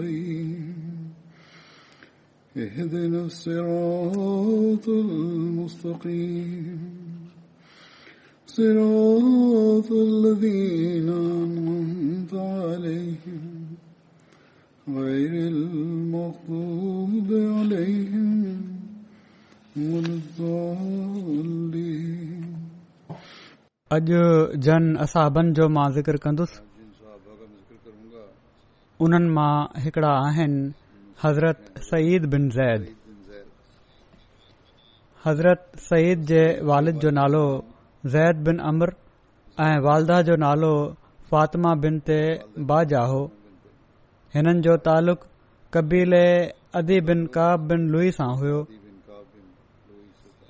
[0.10, 1.14] المستقيم
[2.58, 6.80] اهدنا الصراط المستقيم
[8.48, 13.76] صراط الذين أنعمت عليهم
[14.98, 18.62] غير المغضوب عليهم
[19.78, 22.56] ولا الضالين
[23.98, 24.08] اج
[24.66, 26.62] جن असाबनि جو ما ذکر کندس
[29.06, 30.62] उन्हनि मां हिकिड़ा आहिनि
[31.24, 31.60] हज़रत
[31.90, 32.88] सईद बिन ज़ैद
[35.26, 37.44] हज़रत सईद जे वालिद जो नालो
[38.16, 38.92] ज़ैद बिन अमर
[39.66, 40.72] ऐं वालदा जो नालो
[41.32, 42.20] फ़ातिमा बिन ते
[42.72, 43.22] बाजा हो
[44.36, 45.24] हिननि जो तालुक़
[45.76, 46.26] कबीले
[46.82, 48.58] अदी बिन काब बिन लुई सां हुयो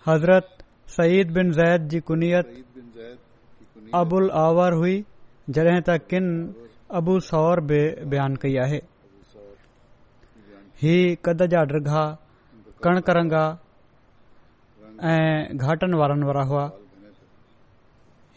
[0.07, 0.49] हज़रत
[0.97, 4.97] सईद बिन ज़ैद जी कुनत अबुल आवर हुई
[5.59, 6.33] जॾहिं त किन
[6.97, 7.79] अबू सौर बि
[8.11, 8.77] बयानु कई आहे
[10.83, 10.93] ही
[11.25, 12.03] कद जा दृा
[12.83, 13.41] कणक रंगा
[15.09, 16.63] ऐं घाटनि वारनि वारा हुआ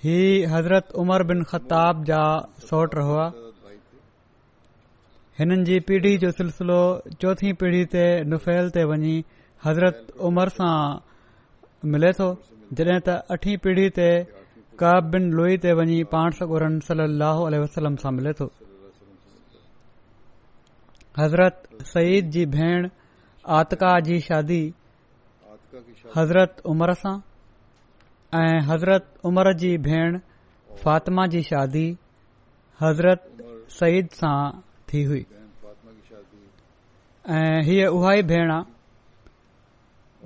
[0.05, 0.19] ही
[0.53, 2.21] हज़रत उमर बिन ख़ताब जा
[2.69, 3.27] सौट हुआ
[5.39, 6.81] हिननि जी पीढ़ी जो सिलसिलो
[7.21, 9.17] चौथी पीढ़ी ते नुफ़ैल ते वञी
[9.67, 10.75] हज़रत उमर सां
[11.95, 12.31] मिले थो
[12.81, 14.11] जॾहिं त अठी पीढ़ी ते
[14.83, 18.47] काब बिन लोई ते वञी पाण सगुरन सली अलसलम सां मिले थो
[21.19, 21.61] हज़रत
[21.91, 22.89] सईद जी भेण
[23.59, 24.59] आतका जी शादी
[26.17, 27.15] हज़रत उमर सां
[28.41, 30.19] ऐं हज़रत उमर जी भेण
[30.83, 31.87] फातिमा जी शादी
[32.83, 33.31] हज़रत
[33.79, 34.35] सईद सां
[34.93, 35.25] थी हुई
[37.39, 38.72] ऐं हीअ उहा ई भेण आहे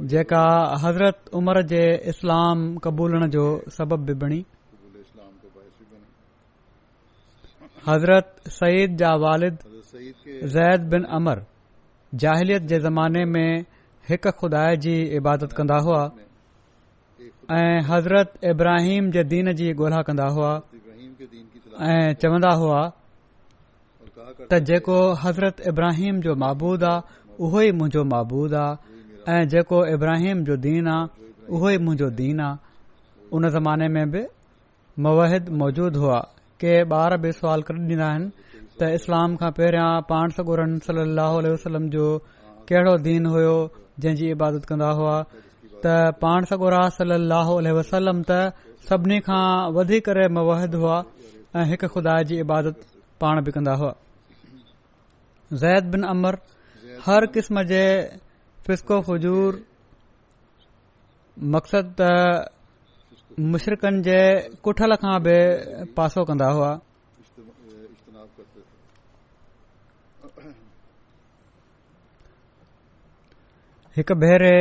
[0.05, 0.45] जेका
[0.83, 3.45] हज़रत उमर जे इस्लाम क़बूलण जो
[3.77, 4.45] सबब बि बणी
[7.87, 9.59] हज़रत सईद जा वालिद
[10.55, 11.45] ज़ैद बिन अमर
[12.25, 13.65] जाहिलियत जे ज़माने में
[14.09, 16.03] हिकु खुदा जी इबादत कंदा हुआ
[17.57, 20.53] ऐं हज़रत इब्राहिम जे दीन जी ॻोल्हा कंदा हुआ
[21.23, 22.83] ऐं चवंदा हुआ
[24.51, 28.95] त जेको हज़रत इब्राहिम जो महबूद आहे उहो ई मुंहिंजो महबूद आहे
[29.35, 34.21] ऐं जेको इब्राहिम जो दीन आहे उहो ई मुंहिंजो दीन आहे उन ज़माने में बि
[35.07, 36.19] मवाद मौजूद हुआ
[36.63, 38.29] के ॿार बि सुवाल करे ॾींदा आहिनि
[38.83, 42.07] त इस्लाम खां पहिरियां पाण सगोर सलाहु वसलम जो
[42.71, 43.57] कहिड़ो दीन हुयो
[44.05, 45.15] जंहिंजी इबादत कंदा हुआ
[45.87, 48.39] त पाण सगुरा सलाहु वसलम त
[48.91, 49.43] सभिनी खां
[49.79, 51.01] वधीक मव़द हुआ
[51.57, 52.87] ऐं हिकु खुदा जी इबादत
[53.27, 53.91] पाण बि कंदा हुआ
[55.65, 56.41] ज़ैद बिन अमर
[57.11, 57.83] हर क़िस्म जे
[58.67, 59.53] फिस्को खुजूर
[61.55, 62.05] मक़सद त
[63.51, 64.17] मुशरक़नि जे
[64.69, 65.35] कुठल खां बि
[65.99, 66.71] पासो कंदा हुआ
[73.99, 74.57] हिकु भेरे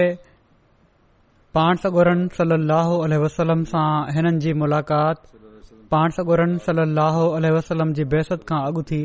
[1.57, 3.87] पाण सगोरन सलाहु अल वसलम सां
[4.17, 5.23] हिननि जी मुलाक़ात
[5.95, 9.01] पाण सगोरन सलाहु अल वसलम जी बेसत खां अॻु थी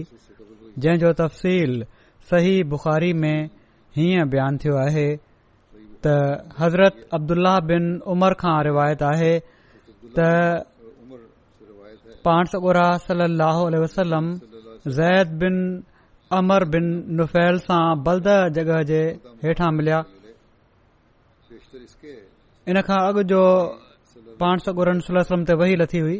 [0.78, 1.82] जंहिंजो तफ़सील
[2.34, 3.36] सही बुख़ारी में
[3.96, 5.06] हीअं बयान थियो आहे
[6.06, 6.06] त
[6.58, 9.32] हज़रत अब्दुल्लाह बिन उमर खां रिवायत आहे
[10.16, 10.28] त
[16.30, 16.86] पाणुर बिन
[17.18, 19.00] नुफ़ैल सां बल्दा जगह जे
[19.44, 19.96] हेठां मिलिया
[22.72, 23.42] इन खां अॻ जो
[24.42, 26.18] पानसर सलम वही लथी हुई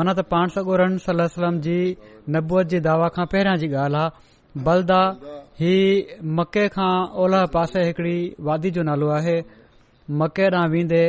[0.00, 1.76] मन त पाण सलम जी
[2.36, 5.02] नबूअत जी दावा खां पहिरियां जी ॻाल्हि आहे बलदा
[5.60, 5.76] ही
[6.38, 6.92] मके खां
[7.22, 8.16] ओलह पासे हिकड़ी
[8.48, 9.36] वादी जो नालो आहे
[10.20, 11.02] मके ॾांहुं वेंदे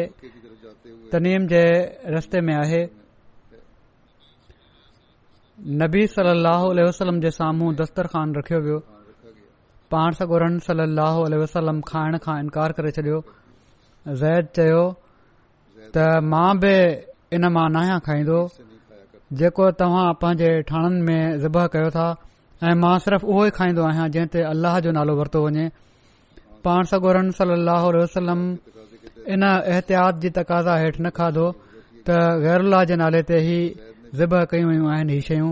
[1.12, 1.64] तनीम जे
[2.16, 2.82] रस्ते में आहे
[5.82, 8.80] नबी सलाहु उलहो वसलम जे साम्हूं दस्तरखान रखियो वियो
[9.96, 13.20] पाण सगोरन सल अलो वसलम खाइण खां इनकार करे छॾियो
[14.24, 14.82] ज़ैद चयो
[15.98, 16.74] त मां बि
[17.40, 18.42] इन मां न आहियां खाईंदो
[19.44, 22.08] जेको तव्हां पंहिंजे ठाणनि में ज़िबह कयो था
[22.64, 25.64] ऐं मां सिर्फ़ उहे ई खाइंदो आहियां जंहिं ते अल्लाह जो नालो वरितो वञे
[26.68, 28.42] पाण सगोरन रन सली अलसलम
[29.36, 31.46] इन एहतियात जी तक़ाज़ा हेठि न खाधो
[32.10, 33.60] त गैरउल्लाह जे नाले ते ई
[34.22, 35.50] ज़िब कयूं वयूं आहिनि हीउ शयूं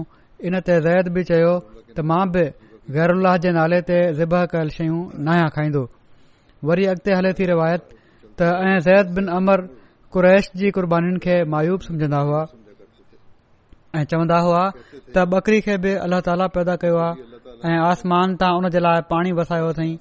[0.51, 1.55] इन ते ज़ैद बि चयो
[1.97, 2.45] त मां बि
[2.97, 5.85] ग़रह जे नाले ते ज़िबा कयल शयूं न आहियां
[6.71, 9.67] वरी अगि॒ते हले थी रिवायत त ऐं ज़ैद बिन अमर
[10.15, 12.45] कुरैश जी क़ुर्बानीनि खे मायूब समझंदा हुआ
[13.97, 14.63] ऐं चवंदा हुआ
[15.13, 18.99] त बकरी खे बि अलाह ताला पैदा कयो आहे ऐं आसमान तां उन जे लाइ
[19.13, 19.91] पाणी वसायो अथई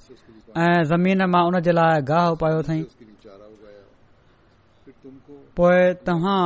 [0.65, 2.81] ऐं ज़मीन मां उन जे लाइ गाहु उपायो अथई
[5.59, 6.41] पोएं तव्हां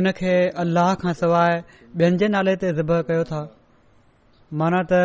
[0.00, 1.54] इन खे अल्लाह खां सवाइ
[1.98, 3.40] ॿियनि जे नाले ते ज़िब कयो था
[4.60, 5.00] माना त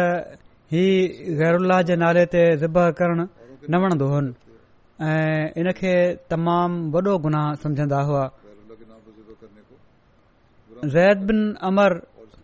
[0.75, 0.85] ही
[1.39, 3.25] गैरुल्लाह जे नाले ते ज़िब करणु
[3.71, 4.29] न वणंदो हुन
[5.09, 5.93] ऐं इन खे
[6.35, 8.23] तमामु वॾो गुनाह समझंदा हुआ
[10.85, 11.93] ज़ैद बिन अमर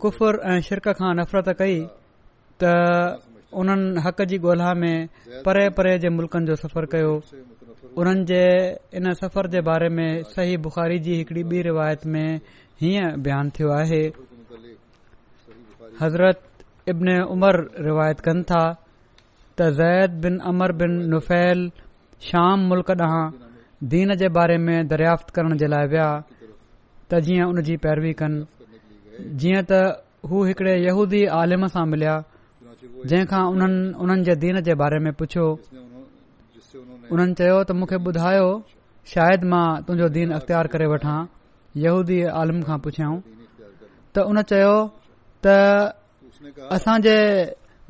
[0.01, 1.77] कुफुर ऐं शिरक खां नफ़रत कई
[2.61, 2.63] त
[3.59, 5.07] उन्हनि हक़ जी ॻोल्हा में
[5.45, 7.13] परे परे जे मुल्क़नि जो सफ़र कयो
[8.01, 8.45] उन्हनि जे
[8.97, 12.39] इन सफ़र जे बारे में सही बुखारी जी हिकड़ी ॿी रिवायत में
[12.81, 14.03] हीअं बयानु थियो आहे
[16.01, 16.41] हज़रत
[16.93, 18.63] इब्न उमर रिवायत कनि था
[19.57, 21.69] त ज़ैद बिन अमर बिन नुफ़ैल
[22.29, 23.25] शाम मुल्क ॾांहुं
[23.89, 26.09] दीन जे बारे में दरियाफ़्त करण जे लाइ विया
[27.11, 28.31] त जीअं उनजी पैरवी कन
[29.41, 29.71] जीअं त
[30.29, 32.15] हू हिकड़े यूदी आलिम सां मिलिया
[33.11, 35.45] जंहिंखां उन्हनि उन्हनि जे दीन जे बारे में पुछियो
[35.83, 38.49] उन्हनि चयो त मूंखे ॿुधायो
[39.13, 41.17] शायदि मां तुंहिंजो दीन अख़्तियार करे वठां
[41.85, 43.17] यहूदी आलिम खां पुछियऊं
[44.13, 44.75] त उन चयो
[45.47, 46.97] त असां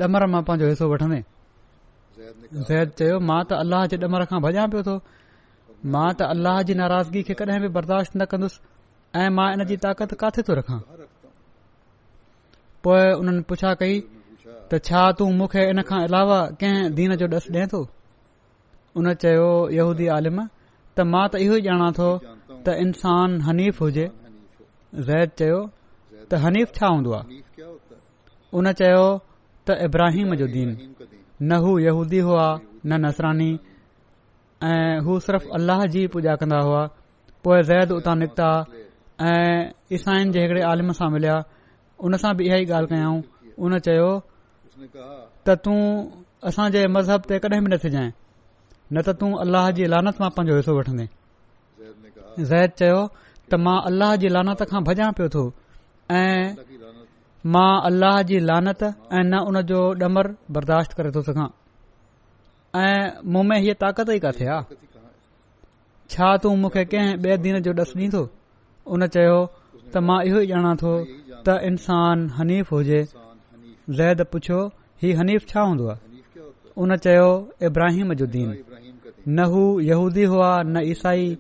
[0.08, 1.20] ॾमर मां पंहिंजो हिसो वठंदे
[2.54, 4.96] ज़ैद चयो ما تا اللہ जे ॾमर खां بھجا पियो थो
[5.94, 8.58] मां त अल्लाह जी नाराज़गी खे कॾहिं बि برداشت न कंदुसि
[9.22, 10.98] ऐं मां इन طاقت ताक़त काथे थो پوئے
[12.84, 13.96] पोइ उन्हनि पुछा कई
[14.72, 17.80] त छा तूं मूंखे इन खां अलावा कंहिं दीन जो ॾसु ॾिए थो
[18.96, 20.38] उन आलिम
[20.96, 22.08] त मां त इहो ई ॼाणा थो
[23.48, 24.08] हनीफ़ हुजे
[25.08, 25.60] ज़ैद चयो
[26.30, 27.14] त हनीफ़ छा हूंदो
[28.58, 28.74] उन
[29.86, 30.48] इब्राहिम जो
[31.42, 32.46] न हू यहूदी हुआ
[32.86, 33.50] न नसरानी
[34.68, 36.82] ऐं हू सिर्फ़ु अल्लाह जी पूजा कंदा हुआ
[37.44, 38.48] पोइ जैद उतां निकिता
[39.28, 41.36] ऐं ईसाइन जे हिकड़े आलिम सां मिलिया
[42.04, 43.22] उन सां बि इहा ई ॻाल्हि कयाऊं
[43.64, 44.10] उन चयो
[45.46, 45.76] त तू
[46.52, 48.12] असां मज़हब ते कॾहिं बि न सिझाए
[48.94, 51.08] न त तूं अल्लाह जी लानत मां पंहिंजो हिसो वठंदे
[52.52, 53.00] ज़ैद चयो
[53.52, 55.46] त मां अल्लाह जी लानत खां भॼां पियो थो
[56.12, 56.54] ऐं
[57.46, 61.48] मां अल्लाह जी लानत ऐं न उन जो डमर बर्दाश्त करे थो सघां
[62.76, 64.76] ऐं मूं में हीअ ताक़त ई किथे आहे
[66.12, 68.28] छा तूं मूंखे कंहिं ॿिए दीन जो ॾस ॾींदो
[68.94, 69.38] उन चयो
[69.94, 70.94] त मां इहो ई ॼाणा थो
[71.48, 73.02] त इन्सान हनीफ़ हुजे
[74.00, 74.60] जैद पुछियो
[75.04, 76.08] ही हनीफ़ छा हूंदो आहे
[76.84, 77.30] उन चयो
[77.70, 78.52] इब्राहिम जो दीन
[79.30, 81.32] न हू यहूदी हुआ न ईसाई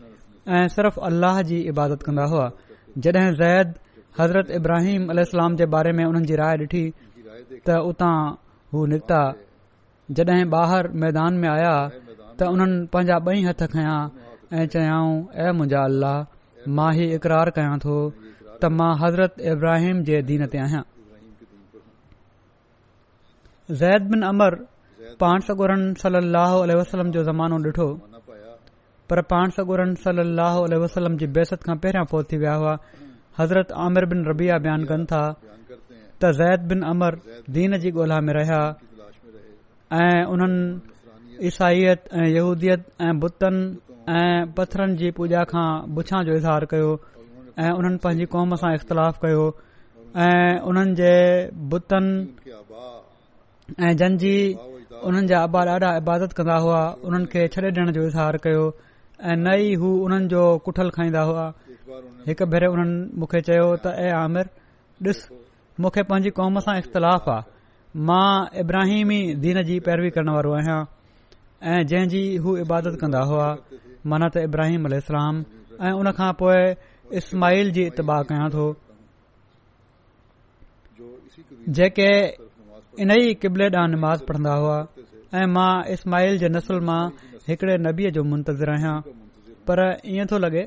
[0.58, 2.50] ऐं सिर्फ़ अल्लाह जी इबादत कंदा हुआ
[3.08, 3.76] जॾहिं जैद
[4.20, 5.24] हज़रत इब्राहिम अल
[5.60, 6.84] जे बारे में हुननि जी राय ॾिठी
[7.68, 8.16] त उतां
[8.74, 9.20] हू निकता
[10.20, 11.76] जॾहिं ॿाहिरि मैदान में आया
[12.40, 13.96] त उन्हनि पंहिंजा बई हथ खयां
[14.60, 20.22] ऐ चयाऊं ऐ मुंहिंजा अलाह मां ई इकरार कयां थो त मां हज़रत इब्राहिम जे
[20.34, 20.84] दीन ते आहियां
[23.82, 24.60] ज़ैद बिन अमर
[25.24, 26.62] पाण सोरन सलह
[27.32, 27.88] वमानो ॾिठो
[29.12, 30.26] पर पाण सोरन सल
[30.88, 32.78] असलम जी बेसत खां पहिरियां फोत थी विया हुआ
[33.40, 35.22] हज़रत आमिर बिन रबिया बयान कनि था
[36.22, 37.14] त ज़ैद बिन अमर
[37.56, 38.62] दीन जी ॻोल्हा में रहिया
[40.04, 43.62] ऐं उन्हनि ईसाइयत ऐं यूदीअत ऐं बुतनि
[44.18, 46.92] ऐं पत्थरनि जी पूजा खां बुछा जो इज़हार कयो
[47.66, 49.46] ऐं उन्हनि पंहिंजी कौम सां इख़्तिलाफ़ कयो
[50.26, 51.14] ऐं उन्हनि जे
[51.72, 52.54] बुतनि
[53.86, 54.38] ऐं जनजी
[55.06, 58.66] हुननि जा आबा ॾाढा इबादत कंदा हुआ उन्हनि खे छॾे ॾियण जो इज़हार कयो
[59.32, 61.46] ऐं न ई हू उन्हनि जो कुठल खाईंदा हुआ
[62.28, 64.46] हिकु भेरे उन्हनि मूंखे चयो त ऐ आमिर
[65.10, 65.20] ॾिस
[65.84, 67.42] मूंखे पंहिंजी कौम सां इख़्तिलाफ़ु आहे
[68.08, 68.30] मां
[68.64, 70.80] इब्राहिमी दीन जी पैरवी करण वारो आहियां
[71.74, 73.48] ऐ जंहिं जी हू इबादत कंदा हुआ
[74.14, 75.34] मनत इब्राहिम अल इस्लाम
[75.88, 76.60] ऐं उन खां पोइ
[77.22, 78.66] इस्माल जी इतबा कयां थो
[81.80, 82.10] जेके
[83.06, 84.78] इन ई क़िबले ॾांहुं नमाज़ पढ़ंदा हुआ
[85.42, 87.02] ऐं मां इस्माइल जे नसुल मां
[87.50, 88.98] हिकड़े नबीअ जो मुंतज़रु आहियां
[89.70, 89.78] पर
[90.14, 90.64] ईअं थो लॻे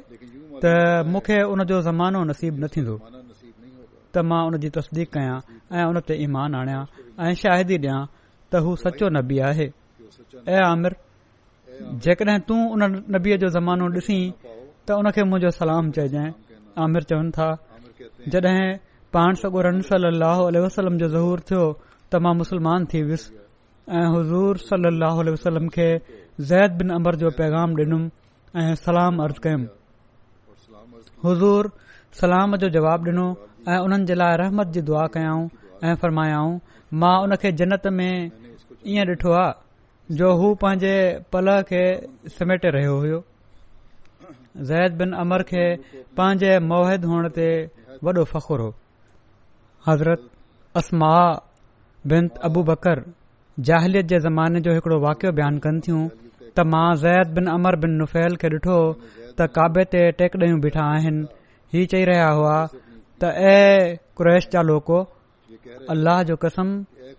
[0.64, 0.73] त
[1.12, 2.95] मूंखे उन जो ज़मानो नसीब न थींदो
[4.14, 5.38] त मां उन जी तस्दीक कयां
[5.78, 6.83] ऐं हुन ते ईमान आणियां
[7.26, 7.99] ऐं शाहिदी ॾियां
[8.52, 9.66] त हू सचो नबी आहे
[10.54, 10.92] ऐ आमिर
[12.07, 12.83] जेकॾहिं तू उन
[13.14, 14.19] नबीअ जो ज़मानो डि॒सी
[14.87, 16.31] त उन खे मुंजो सलाम चइजांइ
[16.85, 17.49] आमिर चवनि था
[18.33, 18.71] जड॒हिं
[19.16, 21.64] पाण सगुर सलाह वसलम जो ज़हूर थियो
[22.12, 23.45] त मां मुसलमान थी वियुसि
[23.99, 25.88] ऐं हज़ूर सली लहल वसलम खे
[26.49, 29.69] ज़ैद बिन अमर जो पैगाम डि॒नुमि ऐं सलाम अर्ज़ कयुमि
[31.25, 31.71] हज़ूर
[32.21, 33.26] सलाम जो जवाब ॾिनो
[33.73, 35.45] ऐं हुननि जे लाइ रहमत जी दुआ कयाऊं
[35.91, 36.52] ऐं फ़र्मायाऊं
[37.02, 40.95] मां उन खे जनत में ईअं डि॒ठो आहे जो हू पंहिंजे
[41.33, 41.83] पल खे
[42.38, 43.21] समेटे रहियो हुयो
[44.71, 45.64] ज़ैद बिन अमर खे
[46.21, 47.47] पंहिंजे मोहिद हुअण ते
[48.09, 48.75] वॾो फ़खुरु हो
[49.88, 50.29] हज़रत
[50.83, 51.14] असमा
[52.14, 53.05] बिन अबू बकर
[53.71, 57.97] जाहिलियत जे ज़माने जो हिकिड़ो वाकियो बयानु कनि थियूं त मां ज़ैद बिन अमर बिन
[58.05, 58.79] नुफ़ैल खे ॾिठो
[59.40, 61.24] त काबे ते टेकॾियूं बीठा आहिनि
[61.74, 64.98] हीउ चई रहिया हुआ त ऐं क्रैश चालो लोको
[65.94, 66.68] अल्लाह जो कसम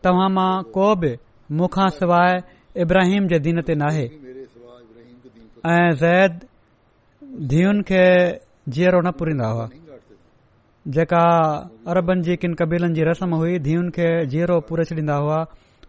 [0.08, 1.12] तव्हां मां को बि
[1.60, 2.38] मूंखां सवाइ
[2.86, 4.06] इब्राहिम जे दीन ते नाहे
[5.74, 6.42] ऐं ज़ैद
[7.54, 8.04] धीअ खे
[8.78, 9.68] जीअरो न पूरींदा हुआ
[10.96, 11.22] जेका
[11.96, 15.38] अरबनि जी किन कबीलनि जी रस्म हुई धीअनि खे जीअरो पूरे छॾींदा हुआ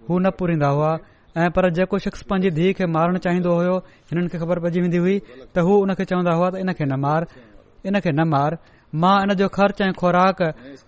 [0.09, 0.93] हू न पूरींदा हुआ
[1.37, 3.77] ऐ पर जेको शख़्स पांजी धीउ खे मारण चाहींदो हो
[4.11, 5.17] हिन खे ख़बर पइजी वेंदी हुई
[5.55, 7.23] त उन खे चवंदा हुआ त इन खे न मार
[7.89, 8.53] इन खे न मार
[9.03, 10.39] मां इन जो ख़र्च ऐ खुराक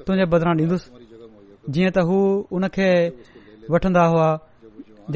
[0.07, 1.03] तुंहिंजे बदिरां ॾींदुसि
[1.79, 2.19] जीअं त हू
[2.55, 2.91] हुन खे
[3.77, 4.29] वठन्दा हुआ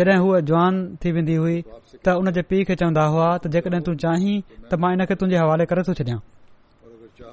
[0.01, 0.73] जड॒हिं हूअ जुवान
[1.05, 1.55] थी वेंदी हुई
[2.03, 4.35] त उन जे पीउ खे चवंदा हुआ त जेकड॒हिं तू चाहीं
[4.67, 6.19] त मां इन खे तुंहिंजे हवाले करे थो छडिया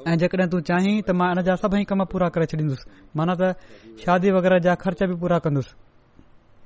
[0.05, 2.85] ऐ जेकॾहिं तू चाहीं त मां इन जा सभई कम पूरा करे छॾींदुसि
[3.17, 5.73] माना त शादी वग़ैरह जा ख़र्च बि पूरा कन्दुसि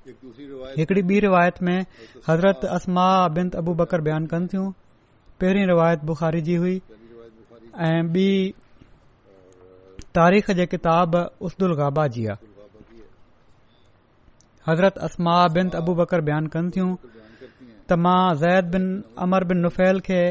[0.08, 1.78] हिकड़ी ॿी रिवायत में
[2.28, 3.08] हज़रत असमा
[3.58, 6.82] अबू बकर बयान कनि थियूं बुखारी जी हुई
[10.18, 11.16] तारीख़ जे किताब
[11.82, 12.50] गाबा जी आहे
[14.70, 18.88] हज़रत असमा बिन अबू बकर बयान कनि थियूं त मां ज़ैद बिन
[19.28, 20.22] अमर बिन नुफैल खे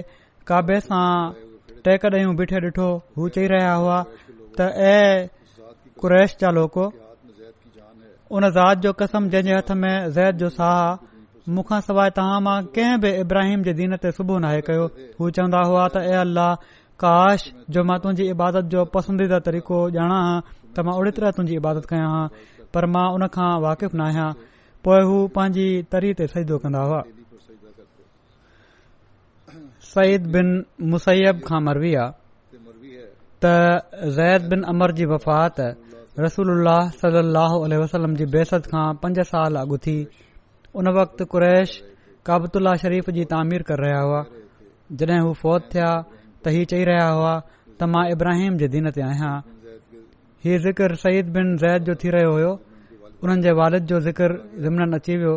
[0.53, 1.07] काबे सां
[1.87, 4.05] टेके ॾिठो हू चई रहिया हुआ
[6.03, 6.89] कुरैश लोको
[8.31, 12.57] उन ज़ात जो कसम जंहिं हथ में ज़ैद जो साह आहे मूंखां सवाइ तव्हां मां
[12.77, 14.85] कंहिं बि इब्राहिम जे दीन ते सुबुह न आहे कयो
[15.23, 16.55] हू चवंदा हुआ त ए अल्लाह
[17.05, 17.47] काश
[17.77, 20.37] जो मां तुंहिंजी इबादत जो पसंदीदा तरीक़ो ॼाणां हा
[20.75, 24.31] त मां ओड़ी तरह तुंहिंजी इबादत कयां हां पर मां उन खां वाक़ुफ़ु न आहियां
[24.87, 26.87] पोएं पंहिंजी तरी ते सजदो कंदा
[30.97, 32.59] मुसैब खां मरवी आहे
[33.45, 33.57] त
[34.21, 35.65] ज़ैद बिन अमर जी वफ़ात
[36.23, 36.49] रसूल
[37.01, 39.95] सली वसलम जी बेसत खां पंज साल अॻु थी
[40.81, 41.77] उन वक़्त कुरैश
[42.29, 44.19] काबतुल्ला शरीफ़ जी तामीर कर रहिया हुआ
[45.03, 49.07] जॾहिं हू फ़ौत थिया त इहे चई रहिया हुआ त मां इब्राहिम जे दीन ते
[49.11, 49.33] आहियां
[50.45, 52.53] हीअ ज़िक्र सईद बिन ज़ैद जो थी रहियो हुयो
[53.25, 55.35] हुननि जे वालिद जो ज़िक्र ज़िमन अची वियो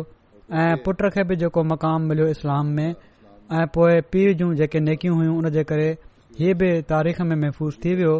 [0.66, 5.16] ऐं पुट खे बि जेको मक़ाम मिलियो इस्लाम में ऐं पोए पीर जूं जेके नेकियूं
[5.24, 5.88] हुयूं उन जे करे
[6.38, 8.14] हीउ बि तारीख़ में महफ़ूज़ थी वियो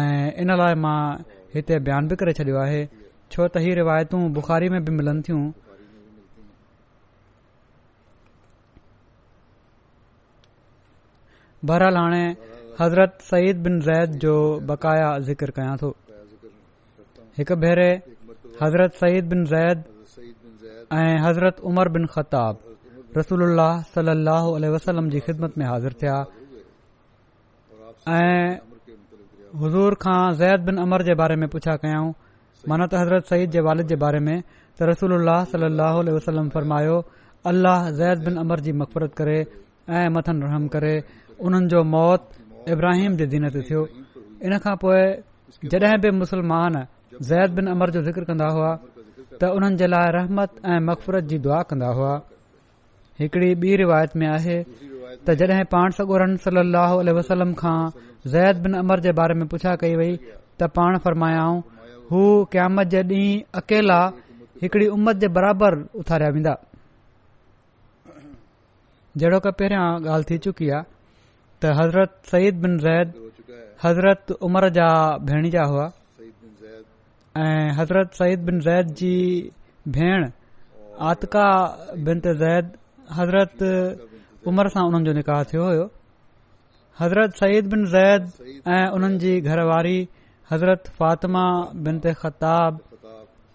[0.00, 0.98] ऐं इन लाइ मां
[1.54, 2.82] हिते बयान बि करे छडि॒यो आहे
[3.32, 5.42] छो त ही रिवायतू बुखारी में बि मिलनि थियूं
[11.68, 12.24] बहरहाल हाणे
[12.80, 13.78] हज़रत सिन
[14.24, 14.34] जो
[14.70, 15.90] बक़ाया ज़िकर कयां थो
[17.38, 17.90] हिकु भेरे
[18.62, 19.52] हज़रत सईद बिनद
[21.02, 24.58] ऐं हज़रत उमर बिन ख़ताबल सलाहु
[25.14, 26.16] जी ख़िदमत में हाज़िर थिया
[29.60, 32.12] हज़ूर खां ज़ैद बिन अमर जे बारे में पुछा कयऊं
[32.72, 34.36] मनत हज़रत सईद जे वालिद जे बारे में
[34.80, 35.12] त रसल
[36.12, 36.94] वसलम फरमायो
[37.50, 39.36] अल्लाह ज़ैद बिन अमर जी मक़फ़रत करे
[39.98, 40.94] ऐं मथन रहम करे
[41.44, 42.28] उन्हनि जो मौत
[42.76, 43.84] इब्राहिम जे दिन ते थियो
[44.46, 45.02] इन खां पोइ
[45.74, 46.80] जडे॒ बि मुसलमान
[47.32, 48.70] ज़ैद बिन अमर जो ज़िक्र कंदा हुआ
[49.40, 52.14] त हुननि जे लाइ रहमत ऐं मक़फ़रत जी दुआ कंदा हुआ
[53.22, 54.58] हिकड़ी बी रिवायत में आहे
[55.26, 55.92] त जॾहिं पाण
[57.16, 60.16] वसलम सली ज़ैद बिन अमर जे बारे में पुछा कई वई
[60.60, 61.60] त पाण फरमायाऊं
[62.10, 62.20] हू
[62.52, 63.98] कयामत जे ॾींहं अकेला
[64.62, 66.54] हिकड़ी उमर जे बराबर उथारेंदा
[69.22, 70.84] जेड़ो की पहिरियां गाल्हि थी चुकी आहे
[71.62, 73.12] त हज़रत सईद बिन ज़ैद
[73.84, 74.88] हज़रत उमर जा
[75.30, 75.90] भेण जा हुआ
[77.42, 79.16] ऐं हज़रत सईद बिन ज़ैद जी
[79.98, 80.28] भेण
[81.10, 81.46] आतका
[82.08, 82.72] बिन ते ज़ैद
[83.18, 83.68] हज़रत
[84.50, 85.84] उमर सां उन्हनि जो निकाह थियो हो
[87.00, 88.22] हज़रत सईद बिन ज़ैद
[88.76, 89.98] ऐं उन्हनि जी घरवारी
[90.52, 91.44] हज़रत फ़ातिमा
[91.86, 92.80] बिन ते ख़ताब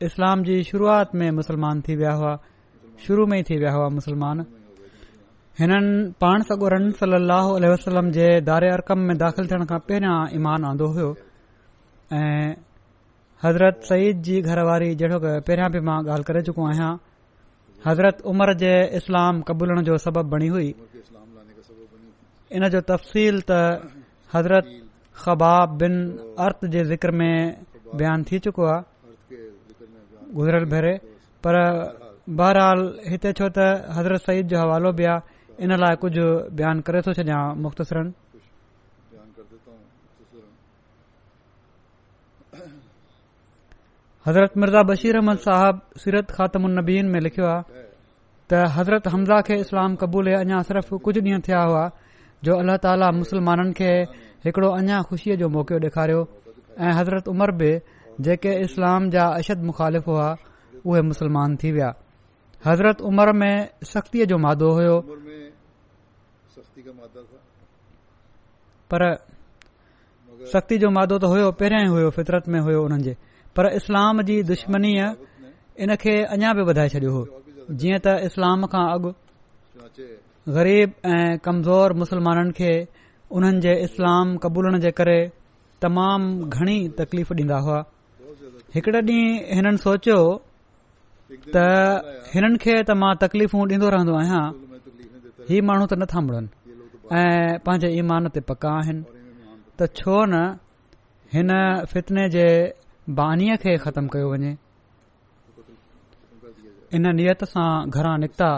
[0.08, 2.34] इस्लाम जी शुरूआत में मुसलमान थी विया हुआ
[3.08, 4.46] शुरू में ई थी विया हुआ मुसलमान
[5.60, 10.66] हिननि पाण सगोरन सली अल वसलम जे दारे अरकम में दाख़िल थियण खां पहिरियों ईमान
[10.72, 11.08] आंदो हो
[12.18, 12.54] ऐं
[13.44, 16.92] हज़रत सईद जी घरवारी जहिड़ो पहिरियों बि मां ॻाल्हि करे चुको आहियां
[17.86, 20.74] हज़रत उमर जे इस्लाम क़बूलण जो सबब बणी हुई
[22.60, 23.52] इन जो तफ़सील त
[24.34, 24.66] हज़रत
[25.26, 25.94] ख़बाब बिन
[26.46, 27.56] अर्त जे ज़िक्र में
[28.02, 29.38] बयान थी चुको आहे
[30.34, 30.94] गुज़िरियल भेरे
[31.48, 31.56] पर
[32.42, 36.26] बहरहाल हिते छो त हज़रत सईद जो हवालो बि आहे इन लाइ कुझु
[36.62, 38.12] बयानु करे थो छॾियां मुख़्तसिरनि
[44.28, 47.82] हज़रत मिर्ज़ा बशीर अहमद साहब सीरत ख़ातम नबीन में लिखियो आहे
[48.52, 51.84] त हज़रत हमज़ा खे इस्लाम क़बूल अञा सिर्फ़ कुझ ॾींहं थिया हुआ
[52.44, 53.92] जो अल्लाह ताली मुसलमाननि खे
[54.46, 56.22] हिकड़ो अञा खुशीअ जो मौक़ो ॾेखारियो
[56.80, 57.72] ऐं हज़रत उमर बि
[58.28, 60.28] जेके इस्लाम जा अशद मुखालिफ़ हुआ
[60.88, 61.92] उहे मुसलमान थी विया
[62.68, 63.56] हज़रत उमर में
[63.92, 64.98] सख़्तीअ जो मादो हुयो
[68.92, 69.08] पर
[70.56, 73.14] सख़्ती जो मादो त हुयो पहिरियां ई हुयो फितरत में हुयो उन्हनि
[73.58, 75.06] पर इस्लाम जी दुश्मनीअ
[75.86, 77.22] इन खे अञा बि वधाए छॾियो हो
[77.84, 79.10] जीअं त इस्लाम खां अॻु
[80.58, 82.74] ग़रीब ऐं कमज़ोर मुसलमाननि खे
[83.42, 85.18] उन्हनि जे इस्लाम क़बूलण जे करे
[85.88, 86.22] तमाम
[86.60, 87.80] घणी तकलीफ़ ॾींदा हुआ
[88.78, 90.20] हिकड़े ॾींहुं हिननि सोचियो
[91.58, 91.68] त
[92.38, 94.44] हिननि खे त मां तकलीफ़ू ॾींदो रहंदो आहियां
[95.52, 96.48] ही माण्हू त नथा मुड़नि
[97.20, 99.02] ऐं पंहिंजे ईमान ते पका आहिनि
[99.78, 101.48] त छो न
[101.94, 102.48] फितने जे
[103.16, 104.52] बानी खे ख़तमु कयो वञे
[106.96, 108.50] इन नियत सां घरां निकिता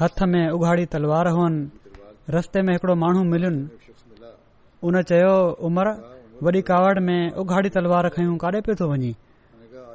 [0.00, 1.62] हथ में उघाड़ी तलवार हुअनि
[2.36, 3.62] रस्ते में हिकड़ो माण्हू मिलुनि
[4.88, 5.34] उन चयो
[5.66, 5.88] उमर
[6.44, 9.12] वॾी कावड़ में उघाड़ी तलवार खयूं काॾे पियो थो वञे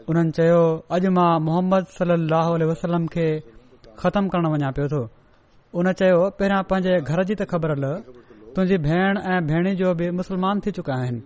[0.10, 0.60] उन्हनि चयो
[0.96, 3.28] अॼु मां मुहम्मद सलाहु वसलम खे
[4.02, 5.02] ख़तमु करणु वञा पियो थो
[5.78, 7.86] उन चयो पहिरियां पंहिंजे घर जी त ख़बर हल
[8.54, 11.22] तुंहिंजी भेण ऐं भेण जो बि मुस्लमान थी चुका आहिनि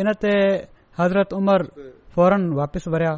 [0.00, 0.34] इन ते
[1.00, 1.62] हज़रत عمر
[2.14, 3.12] फौरन वापसि वरिया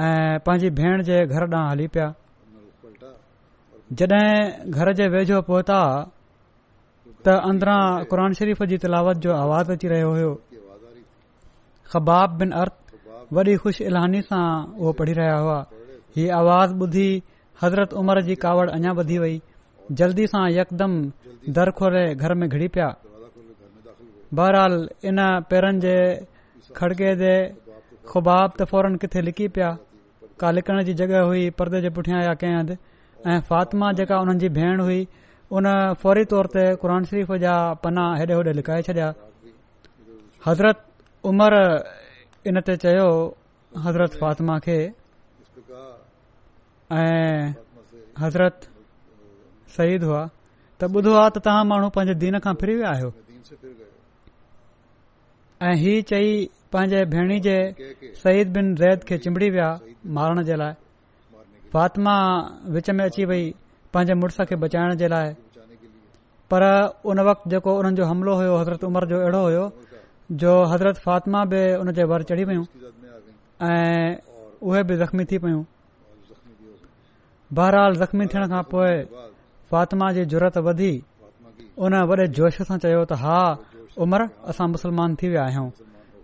[0.00, 2.08] ऐं पंहिंजी भेण जे घर ॾांहुं हली पिया
[4.00, 5.80] जॾहिं घर जे वेझो पहुता
[7.26, 7.80] त अंदरां
[8.12, 10.30] क़रान शरीफ़ जी तिलावत जो आवाज़ु अची रहियो
[11.90, 12.76] خباب ख़बाब बिन अर्थ
[13.36, 14.46] वॾी खु़शिलहानी सां
[14.82, 15.58] उहे पढ़ी रहिया हुआ
[16.16, 17.08] ही आवाज़ ॿुधी
[17.62, 19.36] हज़रत उमर जी कावड़ अञा वधी वई
[20.00, 22.88] जल्दी सां यकदमि दर खोले घर में घिड़ी पिया
[24.38, 24.74] बहरहाल
[25.10, 25.18] इन
[25.50, 25.94] पेरनि जे
[26.76, 27.32] खड़गे जे
[28.10, 29.70] ख़ुबाब त फौरन किथे लिकी पिया
[30.40, 32.76] का लिकण जी जॻहि हुई परदे जे पुठियां या कंहिं हंधि
[33.32, 34.98] ऐं फातिमा जेका उन्हनि जी भेण हुई
[35.60, 35.66] उन
[36.02, 39.08] फौरी तौर ते क़ुर शरीफ़ जा पना हेॾे होॾे लिकाए छॾिया
[40.46, 40.84] हज़रत
[41.32, 41.52] उमर
[42.52, 43.06] इन ते चयो
[43.86, 44.78] हज़रत फ़ातिमा खे
[47.00, 47.52] ऐं
[48.24, 48.68] हज़रत
[49.78, 50.24] सईद हुआ
[50.80, 53.10] त ॿुधो आहे त तव्हां माण्हू पंहिंजे दीन खां फिरी विया आहियो
[55.64, 56.30] ऐं हीअ चई
[56.72, 57.54] पंहिंजे भेणी जे
[58.22, 59.68] सहीद बिन ज़ैद खे चिमड़ी विया
[60.18, 60.72] मारण जे लाइ
[61.72, 62.16] फातिमा
[62.74, 63.44] विच में अची वई
[63.94, 65.32] पंहिंजे मुड़ुस खे बचाइण जे लाइ
[66.52, 66.62] पर
[67.10, 69.64] उन वक़्तु जेको उन्हनि जो हमिलो हुयो हज़रत उमर जो अहिड़ो हुयो
[70.44, 72.64] जो हज़रत फ़ातिमा बि उन जे वर चढ़ी वयूं
[73.70, 74.14] ऐं
[74.62, 75.62] उहे बि ज़ख़्मी थी पइयूं
[77.58, 78.92] बहरहाल ज़ख़्मी थियण खां पोइ
[79.72, 80.92] फातिमा जी ज़रूरत वधी
[81.88, 83.40] उन वॾे जोश सां चयो त हा
[84.04, 85.68] उमर असां मुसलमान थी विया आहियूं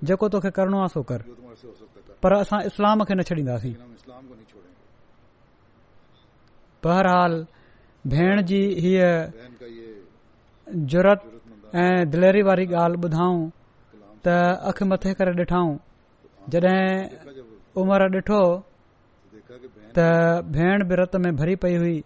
[0.08, 1.20] जेको तोखे करणो आहे सो कर
[2.22, 3.72] पर असां इस्लाम खे न छॾींदासीं
[6.84, 7.34] बहरहाल
[8.12, 9.10] भेण जी हीअ
[10.92, 11.20] जुरत
[11.82, 13.40] ऐं दिलेरी वारी ॻाल्हि ॿुधाऊं
[14.24, 14.28] त
[14.70, 15.76] अखि मथे करे ॾिठऊं
[16.54, 17.36] जॾहिं
[17.82, 18.40] उमर ॾिठो
[19.96, 20.08] त
[20.56, 21.96] भेण बि रत में भरी पई हुई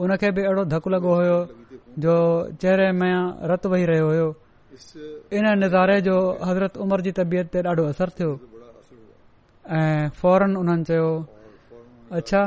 [0.00, 1.36] हुनखे बि अहिड़ो धकु लॻो हो
[2.02, 2.14] जो
[2.62, 3.14] चेहरे में
[3.50, 4.30] रत वही रहियो हो
[5.36, 8.30] इन नज़ारे जो हज़रत उमिर जी तबियत ते ॾाढो असर थियो
[9.78, 11.08] ऐं फौरन उन्हनि चयो
[12.18, 12.42] अच्छा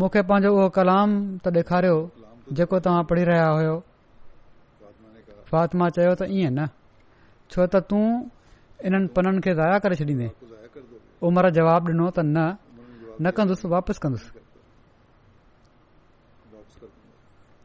[0.00, 1.10] मूंखे पांजो उहो कलाम
[1.44, 1.98] त ॾेखारियो
[2.56, 3.76] जेको तव्हां पढ़ी रहिया हुयो
[5.52, 6.68] फातिमा चयो त इएं न
[7.52, 8.06] छो त तूं
[8.86, 10.28] इन्हनि पननि खे ज़ाया करे छॾींदे
[11.28, 12.38] उमिरि जवाब डि॒नो त न
[13.22, 14.37] न कंदुसि वापसि कंदुसि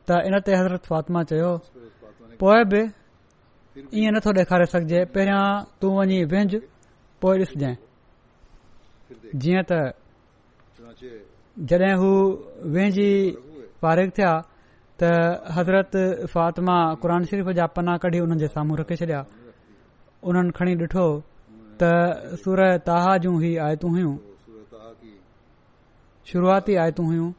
[0.08, 1.52] त इन ते हज़रत फातिमा चयो
[2.42, 2.82] पोइ बि
[3.98, 5.44] इएं नथो ॾेखारे सघिजे पहिरियां
[5.80, 6.52] तू वञी विंझ
[7.24, 7.76] पोए ॾिसजांइ
[9.44, 9.96] जीअं त
[11.72, 12.12] जड॒ हू
[12.76, 13.00] विञ
[13.82, 14.32] फारिग़ थिया
[15.00, 15.12] त
[15.58, 15.92] हज़रत
[16.34, 19.22] फातिमा क़ुर शरीफ़ जा पन्ना कढी उन्हनि जे साम्हूं रखी छडि॒या
[20.30, 21.06] उन्हनि खणी ॾिठो
[21.82, 22.60] त सुर
[22.92, 24.14] तहा जूं ई आयतूं हुयूं
[26.32, 27.30] शुरूआती आयतू हुयूं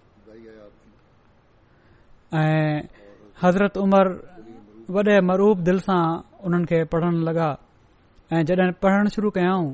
[2.40, 2.82] ऐं
[3.42, 4.06] हज़रत उमर
[4.94, 6.02] वॾे मरुूब दिलि सां
[6.46, 7.48] उन्हनि खे पढ़ण लॻा
[8.34, 9.68] ऐं जॾहिं पढ़ण शुरू कयाऊं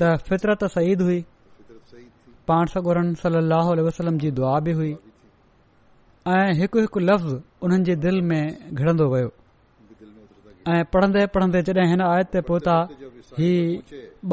[0.00, 1.20] त फितरत सईद हुई
[2.48, 3.74] पाण सगुरन सलाहु
[4.24, 4.92] जी दुआ बि हुई
[6.36, 8.42] ऐं हिकु हिकु लफ़्ज़ु उन्हनि जे दिल में
[8.78, 9.30] घिड़ंदो वियो
[10.72, 12.76] ऐं पढ़ंदे पढ़ंदे जॾहिं हिन आयत ते पहुता
[13.40, 13.50] ही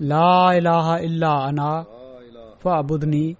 [0.00, 1.82] لا اله الا انا
[2.62, 3.34] فعبدنی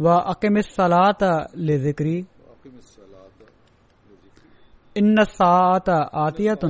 [0.00, 1.22] و اقم الصلاۃ
[1.68, 2.16] لذکری
[5.00, 5.88] ان الساعۃ
[6.26, 6.64] آتیۃ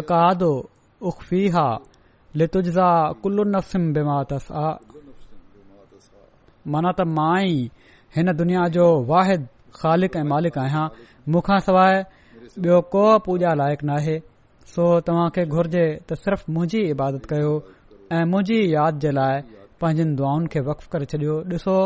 [0.00, 0.42] اقاد
[1.10, 1.68] اخفیھا
[2.38, 2.90] لتجزا
[3.22, 4.72] کل نفس بما تسعى
[6.72, 7.68] من ات مائی
[8.16, 9.46] ہن دنیا جو واحد
[9.80, 10.88] خالق ای مالک آہاں
[11.32, 12.02] مکھا سوائے
[12.62, 13.96] بیو کو پوجا لائق نہ
[14.74, 17.50] सो तव्हां खे घुर्जे त सिर्फ़ मुंहिंजी इबादत कयो
[18.14, 19.36] ऐं मुंहिंजी यादि जे लाइ
[19.82, 21.76] पंहिंजनि दुआनि खे वक़ करे छॾियो ॾिसो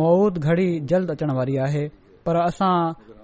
[0.00, 1.84] मौद घड़ी जल्द अचण वारी आहे
[2.26, 2.74] पर असां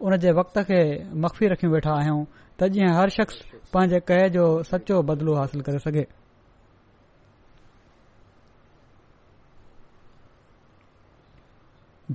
[0.07, 0.81] उन जे वक़्त खे
[1.27, 2.25] मखफ़ी रखी वेठा आहियूं
[2.61, 3.39] त जीअं हर शख़्स
[3.75, 6.05] पंहिंजे कह जो सचो बदलो हासिल करे सघे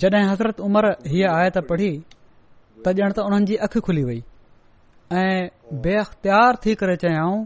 [0.04, 1.91] जॾहिं हज़रत उमर हीअ आयत पढ़ी
[2.86, 4.23] त ॼण त उन्हनि जी अखि खुली वई
[5.13, 5.50] ऐ
[5.82, 6.02] बे
[6.65, 7.46] थी करे चयाऊं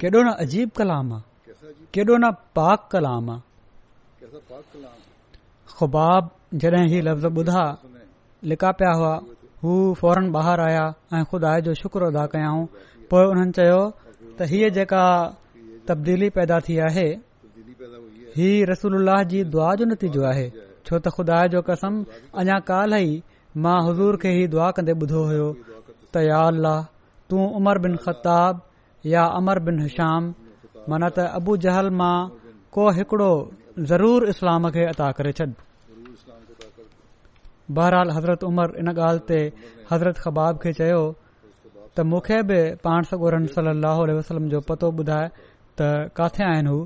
[0.00, 3.40] केॾो न अजीब कलाम आहे केॾो न पाक कलाम आहे
[5.78, 6.30] ख़ुबाब
[6.62, 7.64] जॾहिं ही लफ़्ज़ ॿुधा
[8.52, 9.14] लिका पिया हुआ
[9.62, 12.64] हू फौरन बहर आया ऐं खुदा जो शुक्र अदा कयाऊं
[13.10, 13.80] पो हुननि चयो
[14.38, 15.02] त हीअ जेका
[15.88, 17.08] तब्दीली पैदा थी आहे
[18.36, 20.48] ही रसूल जी दुआ जो नतीजो आहे
[20.86, 22.04] छो त ख़ुदा जो कसम
[22.42, 23.22] अञा काल ई
[23.64, 25.52] मां हज़ूर खे ही दुआ कंदे ॿुधो हो
[26.12, 26.78] त या अलाह
[27.30, 28.54] तूं उमर बिन ख़ताब
[29.14, 30.22] या अमर बिन हिशाम
[30.92, 32.16] मन त अबू जहल मां
[32.76, 33.32] को हिकड़ो
[33.90, 35.48] ज़रूर इस्लाम खे अता करे छॾ
[37.78, 39.38] बहरहाल हज़रत उमर इन ॻाल्हि ते
[39.90, 41.02] हज़रत ख़बाब खे चयो
[41.94, 45.26] त मूंखे बि पाण सगोरन सली वसलम जो पतो ॿुधाए
[45.78, 45.88] त
[46.20, 46.78] किथे आहिनि हू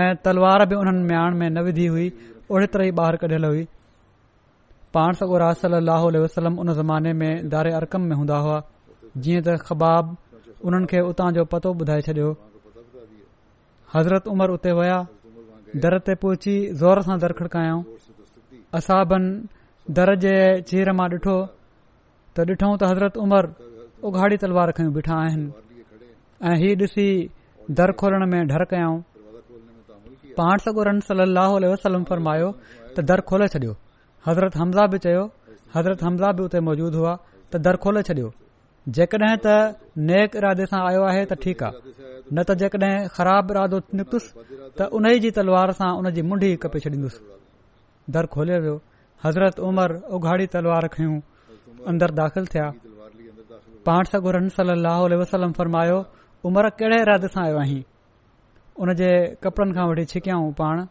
[0.00, 2.06] ऐं तलवार बि उन्हनि म्याण में न विधी हुई
[2.52, 3.64] ओड़े तरह ई ॿाहिरि कढियल हुई
[4.96, 5.74] पाण सगोरा रास सल
[6.28, 8.56] असलम उन ज़माने में दार अरकम में हूंदा हुआ
[9.26, 10.08] जीअं त ख़बाब
[10.68, 12.26] उन्हनि खे उतां जो पतो ॿुधाए छॾियो
[13.94, 14.98] हज़रत उमर उते विया
[15.84, 17.82] दर ते पहुची ज़ोर सां दर खड़कायाऊं
[18.80, 20.34] असाबनि दर जे
[20.72, 21.36] चीर मां ॾिठो
[22.36, 23.48] त ॾिठो त हज़रत उमर
[24.10, 25.78] उघाड़ी तलवार खयूं बीठा आहिनि
[26.50, 27.06] ऐ हीउ ॾिसी
[27.80, 29.00] दर खोलण में ढर कयाऊं
[30.42, 33.81] पाण सगोरन रम सलाह वसलम फरमायो त दर खोले छडि॒यो
[34.26, 35.22] हज़रत हमज़ा बि चयो
[35.74, 37.14] हज़रत हमज़ा बि उते मौजूदु हुआ
[37.52, 38.28] त दर खोले छॾियो
[38.96, 39.46] जेकॾहिं त
[40.10, 41.78] नेक इरादे सां आयो आहे त ठीकु आहे
[42.34, 44.28] न त जेकॾहिं ख़राब इरादो निकतुसि
[44.78, 47.20] त उन ई जी तलवार सां उन जी मुंडी कपे छॾींदुसि
[48.16, 48.76] दर खोले वियो
[49.24, 51.16] हज़रत उमर उघाड़ी तलवार खयूं
[51.90, 52.66] अंदर दाख़िल थिया
[53.88, 55.98] पाण सां गुरू वसलम फर्मायो
[56.48, 57.82] उमर कहिड़े इरादे सां आयो आहीं
[58.82, 59.10] उन जे
[59.46, 60.86] कपिड़नि खां वठी छिकियाऊं पाण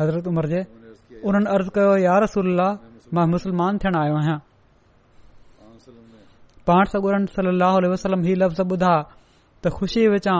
[0.00, 0.60] हज़रत उमर जे
[1.26, 2.68] उन्हनि अर्ज़ु कयो यार रसल्ला
[3.16, 4.38] मां मुस्लमान थियण आयो आहियां
[6.68, 8.92] पाण सगोर सली ही लफ़्ज़ ॿुधा
[9.62, 10.38] त ख़ुशीअ विचां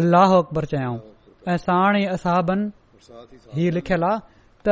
[0.00, 0.98] अल्लाह अकबर चयाऊं
[1.52, 2.60] ऐं साबन
[3.58, 4.16] ही लिखियल आहे
[4.64, 4.68] त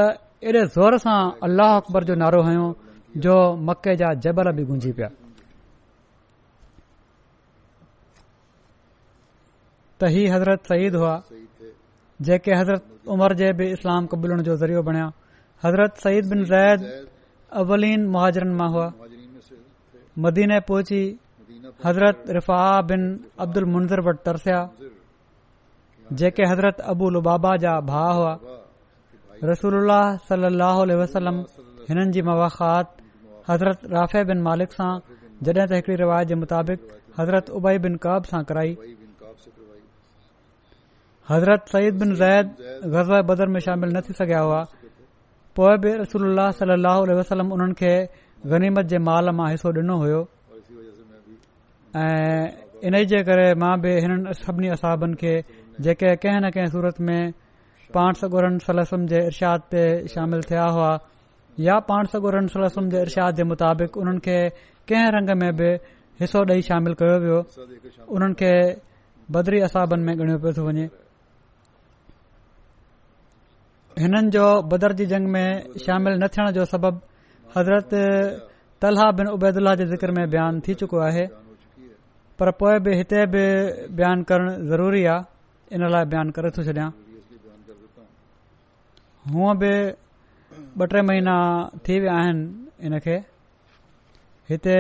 [0.50, 2.64] एॾे ज़ोर सां अलाह अकबर जो नारो हयो
[3.26, 3.37] जो
[3.68, 5.09] मके जा जबल बि गूंजी पिया
[10.00, 11.14] त ही हज़रत सईद हुआ
[12.26, 12.82] जेके हज़रत
[13.14, 15.06] उमर जे बि इस्लाम कबूलण जो ज़रियो बणिया
[15.64, 16.81] حضرت بن हज़रत सईद बिन ज़ैद
[17.53, 17.92] अवली
[20.25, 21.01] मदीने पहुची
[21.85, 22.81] हज़रत रिफा
[26.21, 28.35] जेके हज़रत अबुलाबा जा भा हुआ
[31.88, 32.87] हिननि जी मुख़ात
[33.49, 34.05] हज़रत रा
[34.49, 34.92] मालिक सां
[35.47, 37.47] जॾहिं त हिकड़ी रिवायत जे मुताबिक़त
[41.73, 42.21] सईद बिनद
[42.97, 44.61] गज़ बदर में शामिल न थी सघिया हुआ
[45.57, 46.23] पोइ बि रसूल
[46.59, 47.92] सलाह वसलम उन्हनि खे
[48.53, 50.21] गनीमत जे माल मां हिसो ॾिनो हुयो
[52.03, 52.45] ऐं
[52.88, 55.35] इन जे करे मां बि हिननि सभिनी असाबनि खे
[55.87, 57.23] जेके कंहिं न कंहिं सूरत में
[57.95, 59.83] पाण सॻुरनि सलसम जे इर्शाद ते
[60.14, 60.92] शामिल थिया हुआ
[61.69, 64.38] या पाण सॻुरनि सलसम जे इर्शाद जे मुताबिक़ उन्हनि खे
[64.90, 65.71] कंहिं रंग में बि
[66.21, 67.40] हिसो ॾेई शामिल कयो वियो
[68.14, 68.55] उन्हनि खे
[69.37, 70.85] बदरी असाबनि में ॻणियो पियो थो वञे
[74.02, 75.48] हिननि जो बदरजी जंग में
[75.85, 76.98] शामिलु न थियण जो सबबु
[77.56, 77.90] हज़रत
[78.82, 81.24] तलहा बिन उबैदल्हाह जे ज़िक्र में बयानु थी चुको आहे
[82.38, 83.44] पर पोइ बि हिते बि
[83.96, 86.88] बयानु करणु ज़रूरी आहे इन लाइ बयानु करे थो छॾिया
[89.32, 89.72] हुअं बि
[90.80, 91.37] ॿ टे महीना
[91.88, 92.44] थी विया आहिनि
[92.85, 93.16] हिन खे
[94.52, 94.76] हिते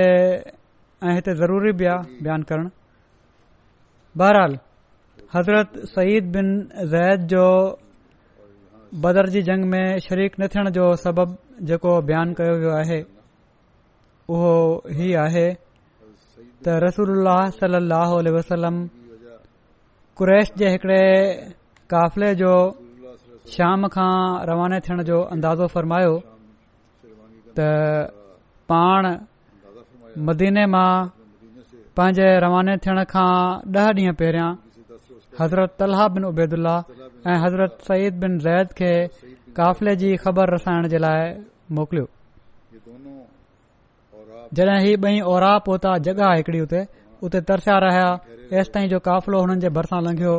[1.06, 2.68] ऐं हिते ज़रूरी बि आहे बयानु करणु
[4.20, 4.58] बहरहाल
[5.34, 6.52] हज़रत सईद बिन
[6.92, 7.44] ज़ैद जो
[9.04, 11.36] बदर जी जंग में शरीक न थियण जो सबब
[11.68, 12.98] जेको बयानु कयो वियो आहे
[14.34, 14.52] उहो
[14.90, 17.28] ई आहे त रसूल
[17.58, 18.76] सलाहु वसलम
[20.20, 21.02] कुरैश जे हिकिड़े
[21.92, 22.52] काफ़िले जो
[23.54, 24.12] शाम खां
[24.50, 26.14] रवाने थियण जो अंदाज़ो फ़रमायो
[27.58, 27.66] त
[28.72, 29.04] पाण
[30.28, 30.90] मदीने मां
[31.96, 33.30] पंहिंजे रवाने थियण खां
[33.76, 34.50] ॾह ॾींहं पहिरियां
[35.40, 38.90] हज़रत तलहा बिन बिनेदु ऐं हज़रत सईद बिन ज़ैद खे
[39.58, 41.22] काफ़िले जी ख़बर रसाइण जे लाइ
[41.76, 42.06] मोकिलियो
[44.58, 46.82] जॾहिं ही ॿई औरा पहुता जॻह हिकिड़ी उते
[47.26, 48.06] उते तरसिया रहिया
[48.60, 50.34] एसि ताईं जो काफ़िलो हुननि जे भरिसां लंघियो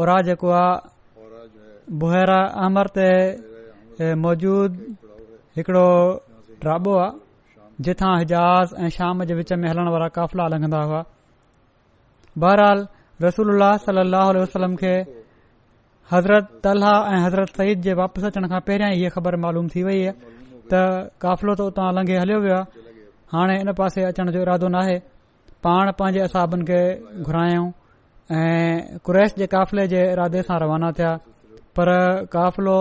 [0.00, 3.10] औरा जेको आहे बुहरा अहमर ते
[4.26, 4.76] मौजूद
[5.58, 5.88] हिकिड़ो
[6.66, 11.02] डाबो आहे जिथां हिजाज़ ऐं शाम जे विच में हलण वारा क़ाफ़िला लंघंदा हुआ
[12.46, 12.86] बहरहाल
[13.26, 14.94] रसूल वसलम खे
[16.12, 20.00] हज़रत तलहा ऐं हज़रत सईद जे वापसि अचण खां पहिरियां ई ख़बर मालूम थी वई
[20.08, 20.12] आहे
[20.70, 20.72] त
[21.22, 22.66] काफ़िलो त उतां लंघे हलियो वियो आहे
[23.34, 24.96] हाणे हिन पासे अचण जो इरादो नाहे
[25.64, 26.80] पाण पंहिंजे असाबनि खे
[27.26, 27.66] घुरायूं
[28.38, 31.12] ऐं कुरैश जे काफ़िले जे इरादे सां रवाना थिया
[31.76, 31.88] पर
[32.34, 32.78] काफ़िलो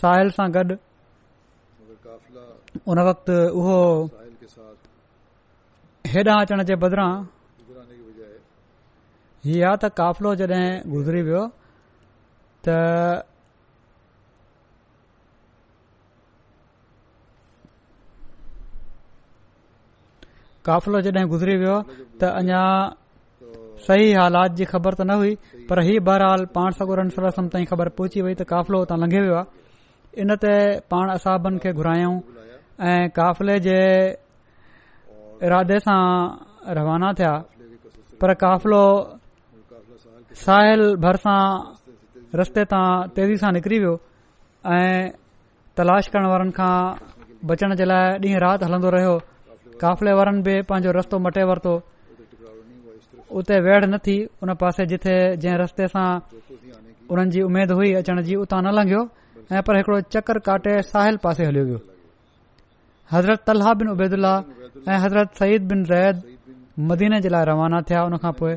[0.00, 0.74] साहिल सां गॾु
[2.90, 3.78] उन वक़्तु उहो
[6.14, 7.12] हेॾां अचण जे बदिरां
[9.54, 11.42] इहा त काफ़िलो जॾहिं गुज़री वियो
[20.68, 21.80] काफ़िलो जॾहिं गुज़री वियो
[22.20, 22.62] त अञा
[23.88, 25.34] सही हालात जी ख़बर त न हुई
[25.68, 29.36] पर ही बहरहाल पाण सगुरनि सरसनि ताईं ख़बर पहुची वई त काफ़िलो हुतां लंघे वियो
[29.40, 30.54] आहे इन ते
[30.90, 32.14] पाण असाबनि खे घुरायूं
[32.90, 33.78] ऐं काफ़िले जे
[35.46, 36.02] इरादे सां
[36.78, 37.34] रवाना थिया
[38.20, 38.84] पर काफ़िलो
[40.42, 41.40] साहिल भरिसां
[42.36, 42.84] रस्ते तां
[43.16, 43.94] तेज़ी सां निकिरी वियो
[44.72, 45.02] ऐं
[45.76, 46.72] तलाश करण वारनि खां
[47.44, 49.14] बचण जे लाइ ॾींहुं राति हलंदो रहियो
[49.82, 51.74] काफ़िले वारनि बि पंहिंजो रस्तो मटे वरितो
[53.38, 56.08] उते वेड़ न थी उन पासे जिथे जंहिं रस्ते सां
[57.10, 59.02] उन्हनि जी उमेद हुई अचण जी उतां न लंघियो
[59.52, 61.80] ऐं पर हिकड़ो चकर काटे साहिल पासे हलियो वियो
[63.12, 64.16] हज़रत तलहा बिन उबेदु
[64.84, 66.16] ऐं हज़रत सईद बिन रैद
[66.88, 68.54] मदीने जे लाइ रवाना थिया उन खां पोइ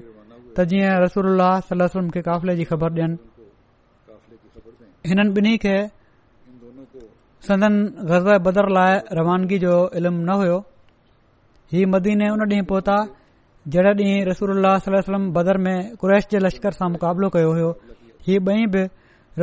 [0.57, 1.39] त जीअं रसूल
[1.71, 3.11] सलम मूंखे काफ़िले जी ख़बर ॾियन
[5.09, 5.75] हिन ॿिन्ही खे
[7.47, 7.73] संदन
[8.09, 10.57] ग़ज़ाए बदर लाइ रवानगी जो इल्मु न हुयो
[11.73, 12.97] ही मदीने उन ॾींहुं पहुता
[13.73, 14.49] जॾहिं ॾींहुं रसूल
[14.85, 17.53] सलम बदर में कुरैश जे लश्कर सां मुक़ाबिलो कयो
[18.27, 18.83] हीउ ॿई बि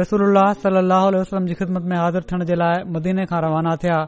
[0.00, 0.22] रसूल
[0.62, 3.98] सलाहु वसलम जी ख़िदमत में हाज़िर थियण जे लाइ मदीने खां रवाना थिया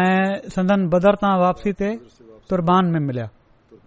[0.00, 1.92] ऐं संदन बदर तां वापसी ते
[2.50, 3.28] तुर्बान में मिलिया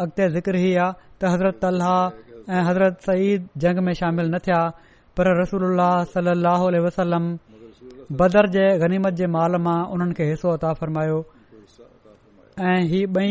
[0.05, 1.97] अॻिते ज़िक्र ई आहे त हज़रत अलाह
[2.55, 4.61] ऐं हज़रत सईद जंग में शामिल न थिया
[5.17, 7.33] पर रसूल अलाह सलाह वसलम
[8.25, 11.19] बदर जे गनीमत जे माल मां उन्हनि खे हिसो अता फरमायो
[12.71, 13.31] ऐं हीअ ॿई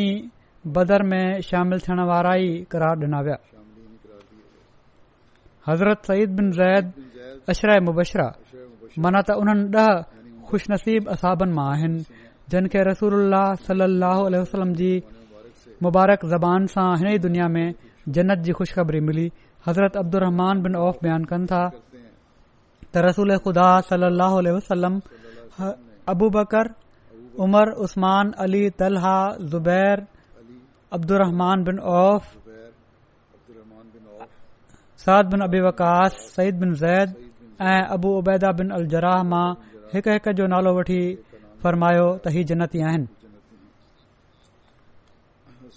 [0.77, 3.37] बदर में शामिल थियण वारा ई करार ॾिना विया
[5.69, 6.85] हज़रत सईद बिन ज़ैद
[7.53, 8.27] अशरह मुबशरा
[9.05, 9.93] मन त उन्हनि ॾह
[10.49, 11.99] खु़शनसीब असाबनि मां आहिनि
[12.51, 14.17] जिन खे रसूल सलह
[14.79, 14.93] वी
[15.85, 17.67] मुबारक ज़बान सां हिन ई दुनिया में
[18.17, 19.27] जनत जी खु़शख़री मिली
[19.67, 20.23] हज़रत अब्दुर
[20.65, 24.95] बन औफ़ बयान कनि था त रसूल ख़ुदा सलह वसलम
[26.15, 26.65] अबूबकर
[27.47, 28.25] उमर उस्मान
[28.81, 29.17] तलहा
[29.53, 29.97] ज़ुबैर
[30.97, 32.25] अब्दुरमान बन औफ़
[35.01, 37.09] साद بن अबी वकास सईद بن ज़ैद
[37.61, 39.47] ابو अबू उबैदा बिन अल जराह मां
[39.93, 40.99] جو نالو जो नालो वठी
[41.63, 42.79] फ़र्मायो त ही जन्नती
[45.61, 45.69] بن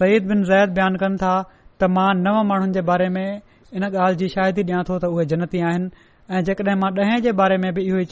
[0.00, 1.34] सईद बिन ज़ैद बयानु कनि था
[1.80, 3.28] त मां नव माण्हुनि जे बारे में
[3.76, 5.88] इन ॻाल्हि जी शाहिदी ॾियां थो त उहे जनती आहिनि
[6.34, 8.06] ऐं जेकॾहिं मां ॾहें जे बारे में बि इहो ई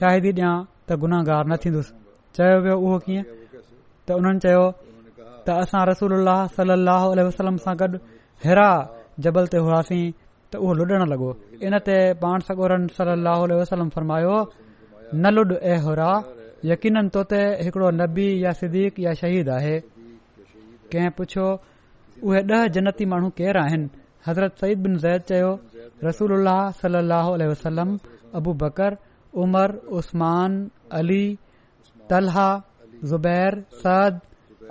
[0.00, 0.54] शाहिदी ॾियां
[0.88, 1.92] त गुनाहार न थींदुसि
[2.36, 2.76] चयो वियो
[7.32, 7.50] उहो
[8.54, 8.68] रसूल
[9.24, 10.04] जबल ते हुआसीं
[10.50, 11.30] त उहो लुॾण लॻो
[11.62, 11.74] इन
[17.32, 19.76] ते हिकिड़ो नबी या सिक़ीद आहे
[22.28, 23.86] उहे ॾह जनती माण्हू केर आहिनि
[24.26, 25.50] हज़रत सईद बिन ज़ैद चयो
[26.04, 26.46] रसूल
[26.80, 27.30] सलाहु
[28.38, 28.90] अबू बकर
[29.42, 32.36] उमर उस्मानलह
[33.12, 33.52] ज़ुबैर
[33.84, 34.12] सद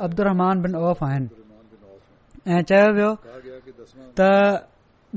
[0.07, 1.01] अब्दुमान बिन औफ़
[2.53, 3.09] ऐं चयो वियो
[4.17, 4.21] त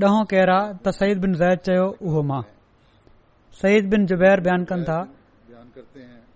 [0.01, 2.43] ॾहो केरु आहे त सईद बिन ज़ैद चयो उहो मां
[3.61, 4.99] सईद बिन ज़ुबैर बयान कनि था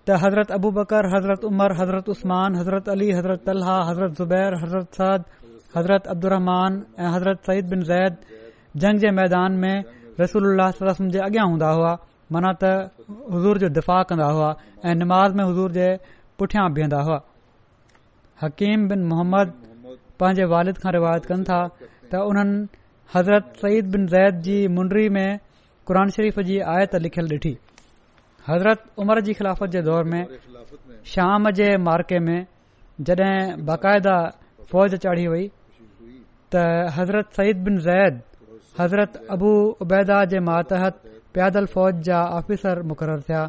[0.06, 5.22] त हज़रत अबूबकर हज़रत उमर हज़रत उस्मान हज़रत अली हज़रत अला हज़रत ज़ुबैर हज़रत सद
[5.76, 8.12] हज़रत अब्दुहमान ऐं हज़रत सईद बिन ज़ैद
[8.84, 9.76] जंग जे मैदान में
[10.20, 10.50] रसूल
[11.14, 11.92] जे अॻियां हूंदा हुआ
[12.32, 12.64] माना त
[13.36, 14.50] हज़ूर जो दिफ़ा कंदा हुआ
[14.84, 15.88] ऐं निमाज़ में हुज़ूर जे
[16.38, 17.18] पुठियां बीहंदा हुआ
[18.44, 19.48] हकीम बिन मोहम्मद
[20.20, 21.60] पंहिंजे वालिद खां रिवायत कनि था
[22.10, 22.58] त उन्हनि
[23.14, 25.38] हज़रत सईद बिन ज़ैद जी मुंडरी में
[25.86, 27.52] क़ुर शरीफ़ जी आयत लिखियल ॾिठी
[28.48, 30.22] हज़रत उमर जी ख़िलाफ़त जे दौर में
[31.12, 32.38] शाम जे मार्के में
[33.08, 34.16] जड॒हिं बाक़ायदा
[34.70, 35.46] फ़ौज चाढ़ी वई
[36.54, 36.64] त
[36.98, 38.20] हज़रत सैद बिन ज़ैद
[38.80, 39.50] हज़रत अबू
[39.86, 41.02] अबैदा जे मातहत
[41.36, 43.44] प्यादल फ़ौज जा आफिसर मुक़ररु थिया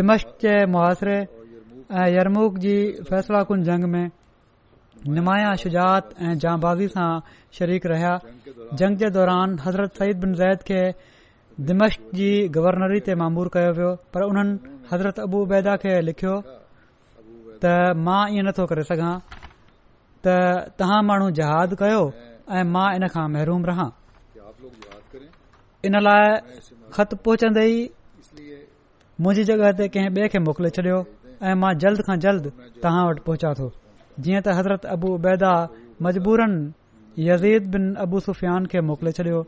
[0.00, 1.18] दिमश जे मुआसिरे
[2.00, 2.74] ऐं यरमूक जी
[3.10, 4.04] फैसलाकुन जंग में
[5.08, 7.20] निमाया شجاعت ऐं जांबाज़ी सां
[7.58, 8.12] शरीक रहिया
[8.78, 10.80] जंग जे दौरान हज़रत सईद बिन ज़ैद खे
[11.68, 14.58] दिमश जी गवर्नरी ते मामूर कयो वियो पर उन्हनि
[14.92, 16.34] हज़रत अबूबैदा खे लिखियो
[17.64, 17.72] त
[18.06, 19.14] मां ईअं नथो करे सघां
[20.24, 20.26] त
[20.78, 22.02] तहां माण्हू जहादु कयो
[22.60, 23.88] ऐं मां इन खां महरुम रहां
[25.88, 26.24] इन लाइ
[26.96, 28.60] ख़तु पहुचंदे ई
[29.20, 30.98] मुंहिंजी जगहि ते कंहिं ॿिए खे मोकिले छॾियो
[31.62, 32.52] मां जल्द खां जल्द
[32.84, 33.68] तव्हां वटि पहुचा थो
[34.26, 35.52] जीअं त हज़रत अबू उबैदा
[36.04, 36.54] मजबूरन
[37.28, 39.42] यज़ीद बिन अबू सुफ़ियान खे मोकिले छडि॒यो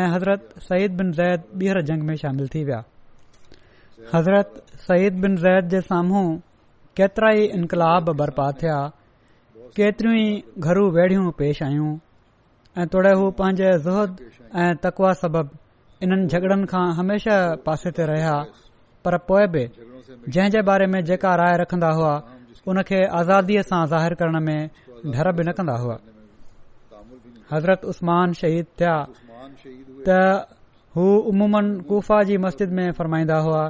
[0.00, 2.80] ऐं हज़रत सईद बिन ज़ैद ॿीहर जंग में शामिल थी विया
[4.12, 4.54] हज़रत
[4.88, 6.26] सईद बिन ज़ैद जे साम्हूं
[7.00, 8.78] केतिरा ई इनक़ाब बर्बादु थिया
[9.78, 11.90] केतरियूं ई घरु वेड़ियूं पेश आहियूं
[12.80, 14.22] ऐं तोड़े हू पंहिंजे ज़ुहद
[14.62, 15.46] ऐं तकवा सबब
[16.06, 18.34] इन्हनि झगड़नि खां हमेशा पासे ते रहिया
[19.04, 19.64] पर पोइ बि
[20.36, 22.14] जंहिं जे बारे में जेका राय रखंदा हुआ
[22.70, 24.70] उन खे आज़ादीअ सां ज़ाहिर करण में
[25.16, 25.96] डर बि न कंदा हुआ
[27.52, 28.94] हज़रत उस्मान शहीद थिया
[30.06, 30.08] त
[30.96, 33.62] हू उमूमन गुफ़ा जी मस्जिद में फरमाईंदा हुआ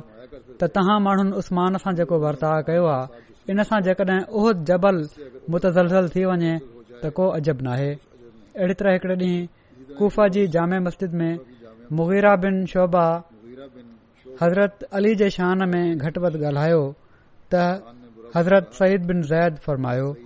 [0.61, 3.07] त तव्हां माण्हुनि उस्मान सां जेको वर्ताव कयो आहे
[3.53, 4.97] इन सां जेकॾहिं उहो जबल
[5.53, 6.55] मुतज़लज़ल थी वञे
[7.03, 7.91] त को अजब न आहे
[8.61, 11.33] अहिड़ी तरह हिकड़े ॾींहुं गुफ़ा जी जामे मस्जिद में
[11.99, 13.07] मुगीरा बिन शोभा
[14.41, 16.83] हज़रत अली जे शान में घटि वधि ॻाल्हायो
[17.55, 17.63] त
[18.35, 20.17] हज़रत सईद बिन ज़ैद फ़रमायो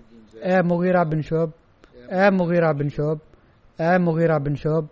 [0.42, 1.48] اے मुगीरा बिन شعب
[2.08, 3.16] اے मुगीरा बिन شعب
[3.80, 4.84] اے मुगीरा बिन شعب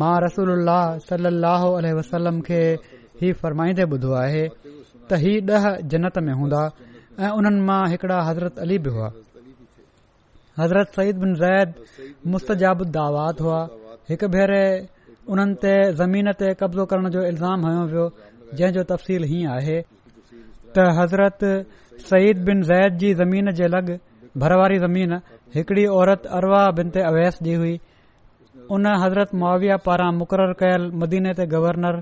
[0.00, 2.62] मां रसूल اللہ वसलम اللہ ही وسلم کے
[3.22, 4.48] ہی
[5.10, 6.68] त ही ॾह जनत में میں
[7.20, 9.08] ऐ हुननि मां हिकड़ा हज़रत अली بھی हुआ
[10.60, 11.74] हज़रत सईद बिन जैद
[12.26, 13.60] मुस्तु दावात हुआ
[14.10, 14.64] हिकु भेरे
[15.28, 18.06] हुननि ज़मीन ते कब्ज़ो करण जो इल्ज़ाम हयो पियो
[18.74, 19.76] جو तफ़सील ہی आहे
[20.76, 21.42] त हज़रत
[22.10, 23.88] सईद बिन ज़ैद जी ज़मीन जे लॻ
[24.44, 25.12] भरवारी ज़मीन
[25.56, 27.74] हिकड़ी औरत अरवा बिन ते अवैस डी हुई
[28.76, 32.00] उन हज़रत मुआविया पारां मुक़रर कयलु मदीने ते गवर्नर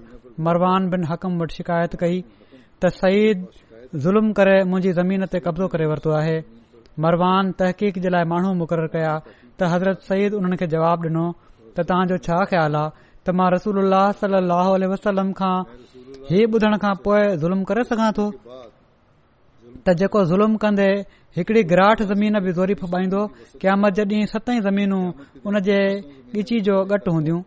[0.48, 2.22] मरवान बिन हकम वटि शिकायत कई
[2.84, 3.46] त सईद
[4.06, 6.38] ज़ुल्म करे मुंहिंजी ज़मीन ते कब्ज़ो करे वरितो आहे
[7.06, 11.26] मरवान तहक़ीक़ जे लाइ माण्हू मुक़रर कया त हज़रत सईद हुननि खे जवाब डि॒नो
[11.74, 13.82] त तव्हांजो छा ख़्यालु आहे त मां रसूल
[14.22, 15.54] सलाह वसलम खां
[16.30, 18.26] ही بدھن खां पोइ ज़ुल्म کر सघां थो
[19.86, 20.88] त ظلم ज़ुल्म कन्दे
[21.36, 23.22] हिकड़ी गिराहट ज़मीन बि ज़ोरी फपाईंदो
[23.62, 25.02] की मर्झ ॾींहुं ان ज़मीनूं
[25.46, 25.78] हुन جو
[26.38, 27.40] ॻिची जो घटि हूंदियूं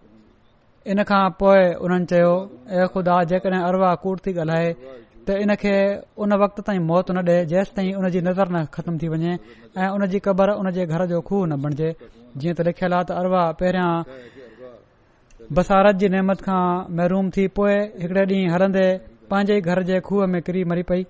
[0.91, 4.73] इन खां पोए اے خدا अखुदा अरवा कूट थी ॻाल्हाए
[5.27, 5.75] त इन खे
[6.19, 9.31] उन वक़्त ताईं मौत न ॾे जेसि ताईं हुनजी नज़र न ख़तम थी वञे
[9.95, 11.89] उन क़बर उन घर जो खूह न बणिजे
[12.41, 13.43] जीअं त लिखियलु अरवा
[15.57, 16.61] बसारत जी नेमत खां
[16.97, 18.83] महरूम थी पोए हिकड़े ॾींहुं हरंदे
[19.33, 21.01] पंहिंजे ई घर जे खूह में किरी मरी पई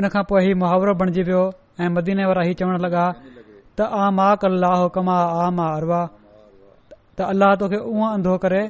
[0.00, 1.42] इन खां पोइ हीउ मुहावरो बणजी वियो
[1.84, 3.04] ऐं मदीने वारा ही चवण लॻा
[3.80, 6.00] त आमा कला हो कमा आ मा अरवा
[7.18, 8.62] त अल्लाह तोखे उहो अंधो करे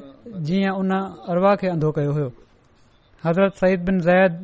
[0.49, 0.95] जीअं उन
[1.35, 2.27] अरवा खे अंधो कयो हो
[3.25, 4.39] हज़रत सईद बिन ज़ैद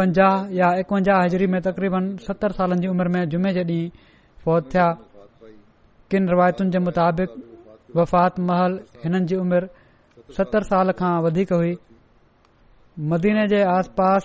[0.00, 4.14] पंजाह या एकवंजाह हज़री में तक़रीबन सतरि सालनि जी उमर में जुमे जे ॾींहुं
[4.46, 4.88] फौत थिया
[6.14, 7.36] किन रिवायतुनि जे मुताबिक़
[7.96, 8.72] वफ़ात महल
[9.02, 9.68] हिननि जी उमिरि
[10.36, 11.72] सतरि साल खां वधीक हुई
[13.12, 14.24] मदीने जे आस पास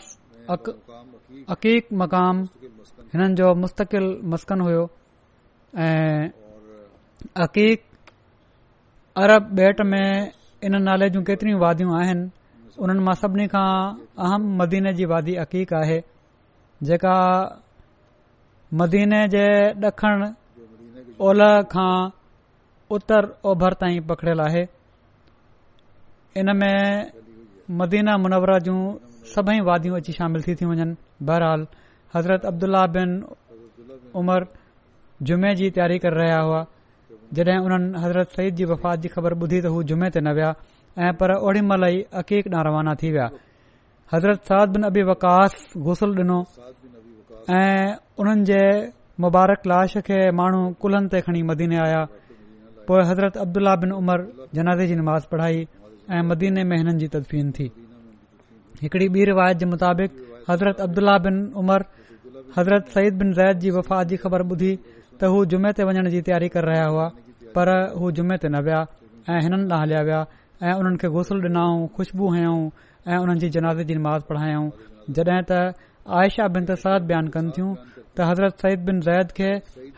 [0.55, 2.35] अक़ीक़ मक़ाम
[3.13, 4.83] हिननि जो मुस्तक़िल मस्कन हुयो
[5.85, 6.23] ऐं
[7.45, 7.81] अक़ीक़
[9.23, 10.05] अरब बेट में
[10.65, 12.25] इन नाले जूं केतिरियूं वादियूं आहिनि
[12.83, 13.67] उन्हनि मां सभिनी खां
[14.25, 15.99] अहम मदीने जी वादी अक़ीक़ आहे
[16.89, 17.15] जेका
[18.81, 19.45] मदीने जे
[19.87, 20.27] ॾखणु
[21.29, 21.93] ओलह खां
[22.95, 24.61] उत्तर ओभर ताईं पकड़ियल आहे
[26.41, 27.11] इन में
[27.81, 28.77] मदीना मुनवरा जूं
[29.33, 30.95] सभई वादियूं अची शामिल थी थी वञनि
[31.27, 31.65] बहरहाल
[32.15, 33.09] हज़रत अब्दुल्ला बिन
[34.19, 34.45] उमर
[35.29, 36.63] जुमे जी तयारी करे रहिया हुआ
[37.37, 40.49] जड॒हिं हुननि हज़रत सईद जी वफ़ात जी ख़बर ॿुधी त हू जुमे ते न विया
[41.05, 43.27] ऐं पर ओड़ी महिल ई अक़ीक़ न रवाना थी विया
[44.13, 45.53] हज़रत साद बिन अबी वकास
[45.89, 46.39] गुसल डि॒नो
[47.59, 47.85] ऐं
[48.23, 48.61] उन्हनि जे
[49.23, 52.01] मुबारक लाश खे माण्हू कुल्हनि ते खणी मदीने आया
[52.89, 54.19] पोइ हज़रत عبداللہ बिन उमर
[54.57, 55.57] जनाज़े जी नमाज़ पढ़ाई
[56.11, 57.65] ऐं मदीने में हिननि जी तदफीन थी
[58.81, 60.11] हिकड़ी ॿी रिवायत जे मुताबिक़
[60.49, 61.81] हज़रत عبداللہ बिन उमर
[62.57, 64.71] हज़रत सईद बिन ज़ैद जी वफ़ा अॼु जी ख़बर ॿुधी
[65.19, 67.07] त हू जुमे ते वञण जी तयारी ہوا रहिया हुआ
[67.55, 68.81] पर हू जुमे ते न विया
[69.31, 70.25] ऐं हिननि लाइ हलिया विया
[70.65, 72.67] ऐं हुननि खे गुसल डि॒नाऊं ख़ुशबू हयऊं
[73.11, 74.67] ऐं हुननि जी जनाज़े जी नमाज़ पढ़ायाऊं
[75.15, 75.51] जॾहिं त
[76.19, 77.71] आयशा बिनताद बयानु कन थियूं
[78.15, 79.49] त हज़रत सईद बिन ज़ैद खे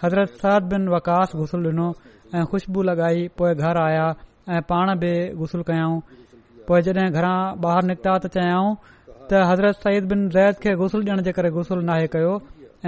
[0.03, 1.87] हज़रत साद बिन वकास गुसल ॾिनो
[2.35, 4.05] ऐं ख़ुश्बू लॻाई पोइ घर आया
[4.55, 5.99] ऐं पाण बि गुसुल कयाऊं
[6.67, 8.69] पोएं जॾहिं घरां ॿाहिरि निकिता त चयाऊं
[9.29, 12.33] त हज़रत सईद बिन ज़ैद खे गुसल ॾियण जे करे गुसुल नाहे कयो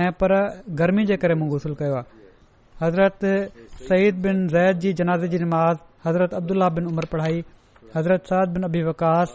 [0.03, 0.33] ऐं पर
[0.81, 2.03] गर्मी जे करे मूं गुसुल कयो आ
[2.83, 3.25] हज़रत
[3.89, 7.41] सईद बिन ज़ैद जी जनाज़े जी नमाज़ हज़रत अब्दुल्ला बिन उमर पढ़ाई
[7.95, 9.33] हज़रत सद बिन अबी वकास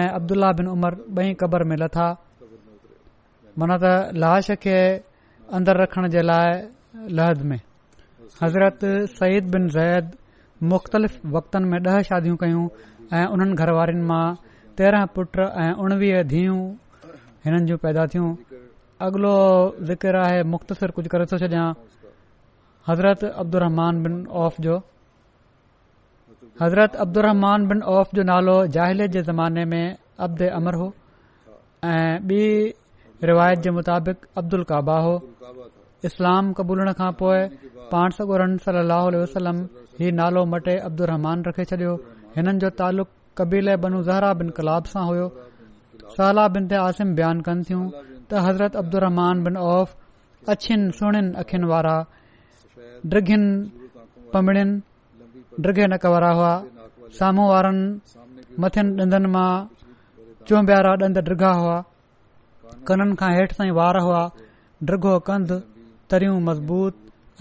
[0.00, 2.08] ऐं अब्दुल्ला बिन उमर ॿई क़बर में लथा
[3.62, 4.76] माना त लाश खे
[5.60, 6.52] अंदरि रखण जे लाइ
[7.18, 7.58] लहद में
[8.42, 8.78] हज़रत
[9.18, 10.10] सईद बिन ज़ैद
[10.72, 12.64] मुख़्तलिफ़ वक़्तनि में ॾह शादियूं कयूं
[13.18, 14.26] ऐं उन्हनि घरवारनि मां
[14.78, 16.52] तेरहं पुट ऐं उणवीह धीअ
[17.46, 18.28] हिननि जूं पैदा थियूं
[19.06, 19.32] अॻिलो
[20.22, 21.66] आहे मुख़्तसिर कुझु करे थो छॾियां
[22.88, 23.58] हज़रत अब्दु
[24.06, 24.14] बिन
[24.44, 24.76] औफ़ जो
[26.62, 27.28] हज़रत अब्दुर
[27.72, 29.84] बिन औफ़ जो नालो जाहिलत जे ज़माने में
[30.28, 30.88] अब्द अमर हो
[31.96, 32.42] ऐं बी
[33.32, 35.16] रिवायत जे मुताबिक़ अब्दुल काबा हो
[36.06, 37.38] इस्लाम कबूलण खां पोइ
[37.92, 38.42] पाण सगुर
[39.22, 39.56] वसलम
[40.00, 41.94] ही नालो मटे अब्दुहमान रखे छडि॒यो
[42.34, 42.68] हिननि जो
[46.82, 47.80] आसिम बयानु कन थियूं
[48.30, 48.94] त हज़रत औफ
[49.72, 49.94] ओफ़
[50.54, 53.48] अछीनि अखियुनि वाराड़िन
[55.68, 56.52] डे नक वारा हुआ
[57.18, 60.68] साम्हूं वारनि मथियुनि
[61.42, 61.76] हुआ
[62.92, 64.22] कननि खां हेठि ताईं वार हुआ
[64.90, 65.50] डिघो कंध
[66.12, 66.94] तरियूं मज़बूत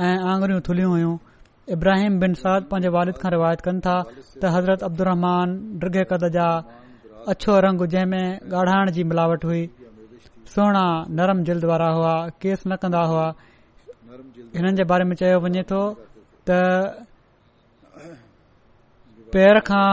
[0.05, 1.13] ऐं आंगुरियूं थुलियूं हुयूं
[1.75, 3.95] इब्राहिम बिन साद पंहिंजे वालिद खां रिवायत कनि था
[4.41, 6.47] त हज़रत अब्दुल रहमान कद जा
[7.33, 8.27] अछो रंग जंहिं में
[8.61, 9.63] ॻाढ़ाइण जी मिलावट हुई
[10.55, 10.83] सुहिणा
[11.19, 12.13] नरम जिल्द वारा हुआ
[12.43, 13.25] केस न कंदा हुआ
[14.59, 15.81] हिननि जे बारे में चयो वञे थो
[16.49, 16.59] त
[19.37, 19.87] पैर खां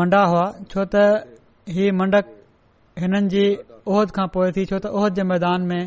[0.00, 1.08] मंडा हुआ छो त
[1.80, 2.32] ही मंडक
[3.06, 3.44] हिननि जी
[3.94, 5.80] ओहद खां पोइ थी छो त उहिद जे मैदान में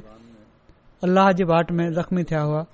[1.05, 2.65] अल जी वाट में ज़ख़्मी थिया हुआ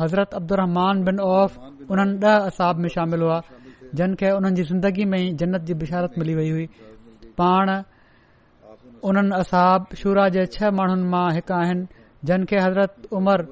[0.00, 0.60] हज़रत अब्दुर
[1.08, 1.58] बिन औफ़
[1.94, 3.40] उन्हनि ॾह असाब में शामिल हुआ
[4.00, 6.66] जिन खे उन्हनि जी ज़िंदगी में जन्नत जी बसारत मिली वई हुई
[7.40, 7.70] पाण
[9.10, 13.44] उन्हनि असहााब शुर जे छह माण्हुनि मां हिकु आहिनि जिन खे हज़रत उमर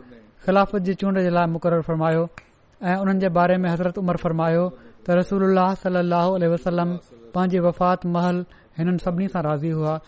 [0.47, 4.63] ख़िलाफ़त जी चूंड जे लाइ मुक़ररु फरमायो ऐं उन्हनि जे बारे में हज़रत उमर फ़रमायो
[5.07, 6.17] त रसूल सल
[6.55, 6.97] वसलम
[7.37, 8.41] पंहिंजी वफ़ात महल
[8.81, 9.99] हिननि सभिनी सां राज़ी हुआ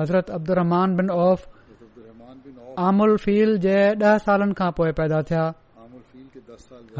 [0.00, 1.46] हज़रत अब्दुरमान बिन औफ़
[2.86, 5.44] आमलफील जे ॾह सालनि खां पोइ पैदा थिया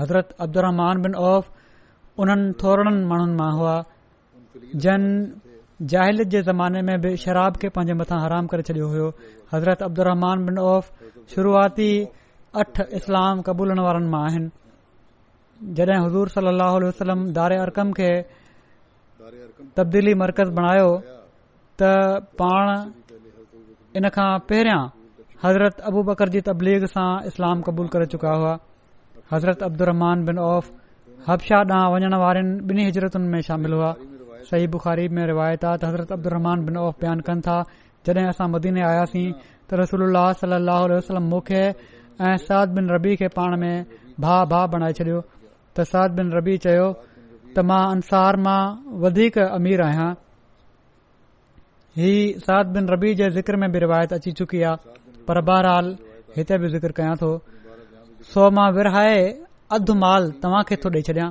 [0.00, 0.66] हज़रत अब्दुर
[1.06, 1.46] बिन औफ़
[2.22, 3.76] उन्हनि थोरनि माण्हुनि मां हुआ
[4.84, 5.02] जन
[5.92, 9.08] जाहिलत जे ज़माने में बि शराब खे पंहिंजे मथां हराम करे छडि॒यो
[9.52, 10.84] हज़रत अब्दुमान बिन औफ
[11.34, 11.90] शुरूआती
[12.62, 14.50] अठ इस्लाम क़बूलनि वारनि मां आहिनि
[15.80, 16.46] जडे हज़ूर सल
[16.88, 18.10] वसलम दारे अरकम खे
[19.80, 20.92] तब्दीली मरकज़ बणायो
[21.80, 21.92] त
[22.42, 22.72] पाण
[24.00, 24.80] इन खां पहिरियां
[25.44, 28.50] हज़रत अबू बकर जी तबलीग सां इस्लाम क़बूल करे चुका हुआ
[29.32, 30.66] हज़रत अब्दुमान बिनौफ़
[31.28, 33.92] हबशाह ॾांहुं वञण वारनि ॿिन्ही हिजरतुनि में शामिल हुआ
[34.50, 37.56] सही बुखारीफ़ में بن आ त हज़रत अब्दुमान ओफ़ बयानु कनि था
[38.06, 39.26] जड॒ असां رسول आयासीं
[39.68, 41.32] त रसल अल وسلم
[42.46, 43.84] साद बिन بن खे पाण में
[44.20, 46.86] भा भा बणाए छडि॒यो त साद बिन بن चयो
[47.54, 48.60] त मां अंसार मां
[49.08, 50.10] वधीक अमीर आहियां
[52.02, 52.14] ही
[52.48, 54.98] साद بن रबी जे ज़िक्र में बि रिवायत अची चुकी आहे
[55.30, 55.86] पर बहरहाल
[56.36, 57.30] हिते बि ज़िक्र कयां थो
[58.34, 59.18] सो मां विरहाए
[59.76, 61.28] अधु माल तव्हां खे थो ॾेई छॾियां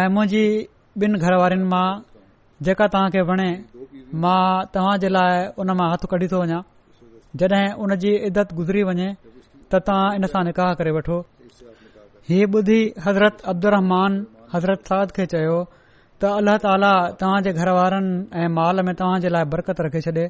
[0.00, 0.44] ऐं मुंहिंजी
[1.04, 1.86] ॿिन घर वारनि मां
[2.68, 3.48] जेका तव्हां खे वणे
[4.24, 4.38] मां
[4.76, 5.34] तव्हां जे लाइ
[5.64, 6.60] उन मां हथ कढी थो वञा
[7.42, 11.18] जड॒हिं उन जी इदत गुज़री वञे त तव्हां इन सां निकाह करे वठो
[12.32, 13.78] हीअ ॿुधी हज़रत अब्दुर
[14.54, 16.94] हज़रत साद खे चयो त अलाह ताला
[17.24, 20.26] तव्हां जे घर वारनि ऐं माल में तव्हां जे बरकत रखे छॾे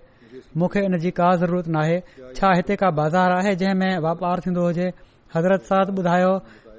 [0.58, 1.98] मूंखे इनजी का ज़रूरत नाहे
[2.36, 4.88] छा हिते का बाज़ार आहे जंहिं में वापारु थींदो हुजे
[5.34, 6.32] हज़रत सरद ॿुधायो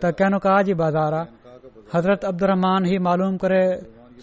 [0.04, 1.56] त कैनोका जी बाज़ार आहे
[1.94, 3.64] हज़रत अब्दुमान ही मालूम करे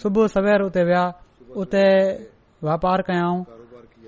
[0.03, 1.05] सुबुह सवेर उते विया
[1.65, 1.85] उते
[2.69, 3.41] वापार कयाऊं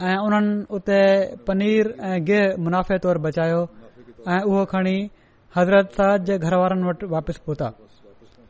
[0.09, 1.01] ऐं उन्हनि उते
[1.49, 3.63] पनीर ऐं गिहु मुनाफ़े तौर बचायो
[4.33, 4.99] ऐं उहो खणी
[5.57, 7.69] हज़रत सालद जे घर वारनि वटि वापिसि पहुता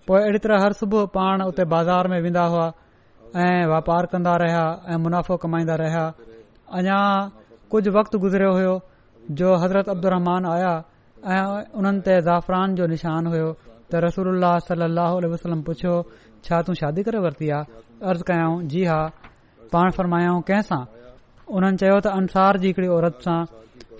[0.07, 2.67] पो अहिड़ी तरह हर सुबुह पाण उते बाज़ार में वेंदा हुआ
[3.45, 4.65] ऐं वापार कंदा रहिया
[4.95, 6.05] ऐं मुनाफ़ो कमाईंदा रहिया
[6.79, 6.99] अञा
[7.71, 8.75] कुझु वक़्तु गुज़रियो हुयो
[9.39, 10.75] जो हज़रत अब्दुहमान आया
[11.25, 11.45] ऐं
[11.79, 13.49] उन्हनि ते ज़ाफ़रान जो निशान हुयो
[13.91, 15.95] त रसूल सलाहु उल वसलम पुछियो
[16.45, 18.99] छा तूं शादी करे वरिती आहे अर्ज़ु कयाऊं जी हा
[19.73, 20.81] पाण फ़रमायाऊं कंहिंसां
[21.57, 23.39] उन्हनि चयो त अंसार जी हिकड़ी औरत सां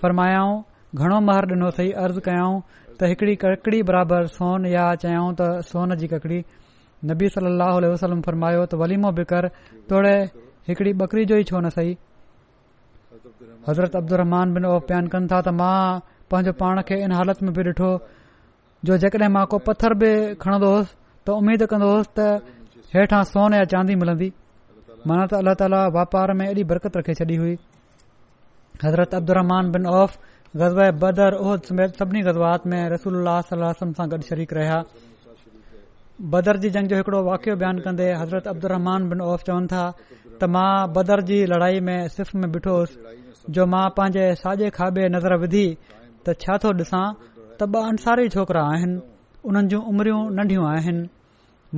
[0.01, 0.61] फ़र्मायाऊं
[0.99, 2.55] घणो महर ॾिनो सही अर्ज़ु कयाऊं
[2.99, 6.39] त हिकड़ी ककड़ी बराबरि सोन या चयाऊं त सोन जी ककड़ी
[7.11, 9.47] नबी सलाहु उल वसलम फरमायो त वलीमो बिकर
[9.93, 10.15] तोड़े
[10.69, 11.97] हिकिड़ी बकरी जो ई छो न सही
[13.67, 15.99] हज़रत अब्दुर रहमान बिन ऑफ़ बयानु कन था त मां
[16.31, 17.87] पंहिंजो पाण खे इन हालत में बि डि॒ठो
[18.85, 20.09] जो जेकॾहिं मां को पथर बि
[20.43, 20.93] खणंदो होसि
[21.25, 22.45] त उमीद कंदो होसि त
[22.95, 24.29] हेठां सोन या चांदी मिलन्दी
[25.09, 27.55] माना त अल्ला ताली व्यापार में एॾी बरकत रख छॾी हुई
[28.85, 30.13] हज़रत अब्दुरमान बिन ऑफ़
[30.61, 34.77] गज़बर औह समेत सभिनी गज़वात में रसूल सां गॾु शरीक रहिया
[36.33, 40.53] बदर जी जंग जो हिकड़ो वाकियो बयानु कन्दे हज़रत अब्दुमान बिन ऑफ़ चवनि था त
[40.55, 42.75] मां बदर जी लड़ाई में सिर्फ़ में ॿिठो
[43.53, 48.61] जो मां पंहिंजे साॼे खाॿे नज़र विधी त छा थो ॾिसां त ॿ अंसारी छोकिरा
[48.75, 48.95] आहिनि
[49.49, 51.03] उन्हनि जूं उमिरियूं नंढियूं आहिनि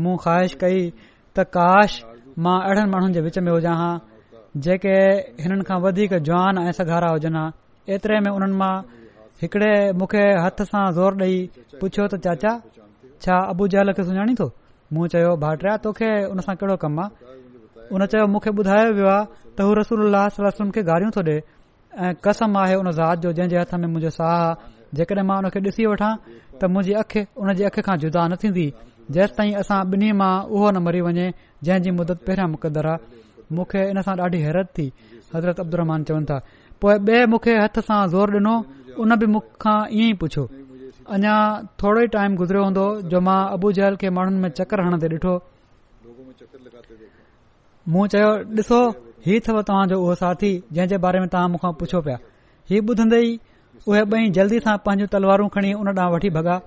[0.04, 1.98] मूं ख़्वाहिश कई त काश
[2.46, 3.92] मां अहिड़नि माण्हुनि जे विच में हुजा हां
[4.68, 4.94] जेके
[5.48, 7.44] हिननि खां वधीक जवान ऐं सघारा हुजनि हा
[7.96, 8.74] एतिरे में उन्हनि मां
[9.44, 11.36] हिकड़े मूंखे हथ सां ज़ोर ॾेई
[11.84, 12.56] पुछियो त चाचा
[13.26, 14.50] छा अबू जहल खे सुञाणी थो
[14.96, 17.38] मूं चयो भाटिया तोखे उन सां कहिड़ो कमु आहे
[17.98, 21.24] उन चयो मूंखे ॿुधायो वियो आहे त हू रसूल सलम खे गारियूं थो
[22.26, 25.50] कसम आहे उन ज़ात जो जंहिं जे हथ में मुंहिंजो साह आहे जेकॾहिं मां हुन
[25.54, 26.12] खे ॾिसी वठां
[26.62, 28.66] त मुंहिंजी अखि हुन जी अखि खां जुदा न थींदी
[29.18, 31.26] जेसि ताईं असां ॿिन्ही मां उहो न मरी वञे
[31.66, 33.02] जंहिं जी मुदत पहिरियां मुक़दर आहे
[33.58, 34.86] मूंखे इन सां ॾाढी हैरत थी
[35.34, 36.38] हज़रत अब्दु रहमान चवनि था
[36.82, 38.56] पोएं ॿिए मूंखे हथ सां ज़ोर डिनो
[39.02, 40.46] उन बि मूंखां ई पुछो
[41.18, 41.36] अञा
[41.82, 45.36] थोरो ई टाइम गुज़रियो हूंदो जो मां अबू जहल खे माण्हुनि में चकर हणंदे
[47.94, 48.32] मूं चयो
[49.26, 52.18] हीउ अथव तव्हांजो उहो साथी जंहिं जे बारे में तव्हां मूंखां पुछो पिया
[52.70, 53.38] हीउ ॿुधंदे ई
[53.90, 56.58] उहे ॿई जल्दी सां पंहिंजूं तलवारूं खणी उन ॾांहुं वठी भॻा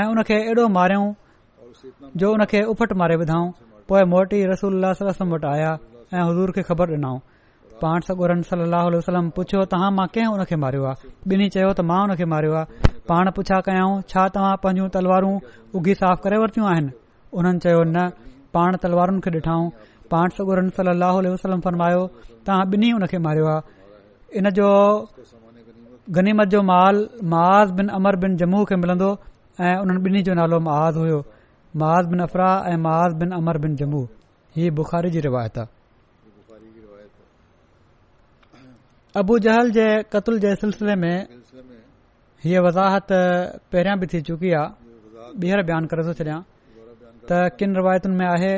[0.00, 1.12] ऐं उन खे एॾो मारियऊं
[2.22, 3.50] जो उन खे उफट मारे ॿुधाऊं
[3.88, 5.72] पोएं मोटी रसूल वटि आया
[6.14, 7.18] ऐं हज़ूर खे ख़बर ॾिनऊं
[7.82, 11.86] पाण सगोरन सलाह वसलम पुछियो तव्हां मां कंहिं उन खे मारियो आहे ॿिन्ही चयो त
[11.92, 15.34] मां उन खे मारियो आहे पाण पुछा कयां छा तव्हां पंहिंजूं तलवारूं
[15.80, 16.96] उघी साफ़ करे वरितियूं आहिनि
[17.40, 18.06] उन्हनि चयो न
[18.58, 19.60] पाण तलवारुनि खे ॾिठऊं
[20.12, 22.02] पाण सोगो सली फरमायो
[22.46, 24.68] त ॿिन्ही हुन खे मारियो आहे इन जो
[26.18, 26.96] गनीमत जो माल
[27.34, 29.10] مال बिन अमर बिन जम्मू खे मिलंदो
[29.60, 31.18] ऐं हुननि बिन्ही जो नालो महाज़ हुयो
[31.82, 34.00] महाज़न अफरा ऐं महाज़ बिन अमर बिन जम्मू
[34.56, 35.74] ही बुखारी जी रिवायत आहे
[39.22, 41.14] अबूजहल जे कतल जे सिलसिले में
[42.46, 43.08] हीअ वज़ाहत
[43.72, 46.40] पहिरियां बि थी चुकी आहे ॿीहर बयान करे थो छॾियां
[47.30, 48.54] त किन रिवायतुनि में आहे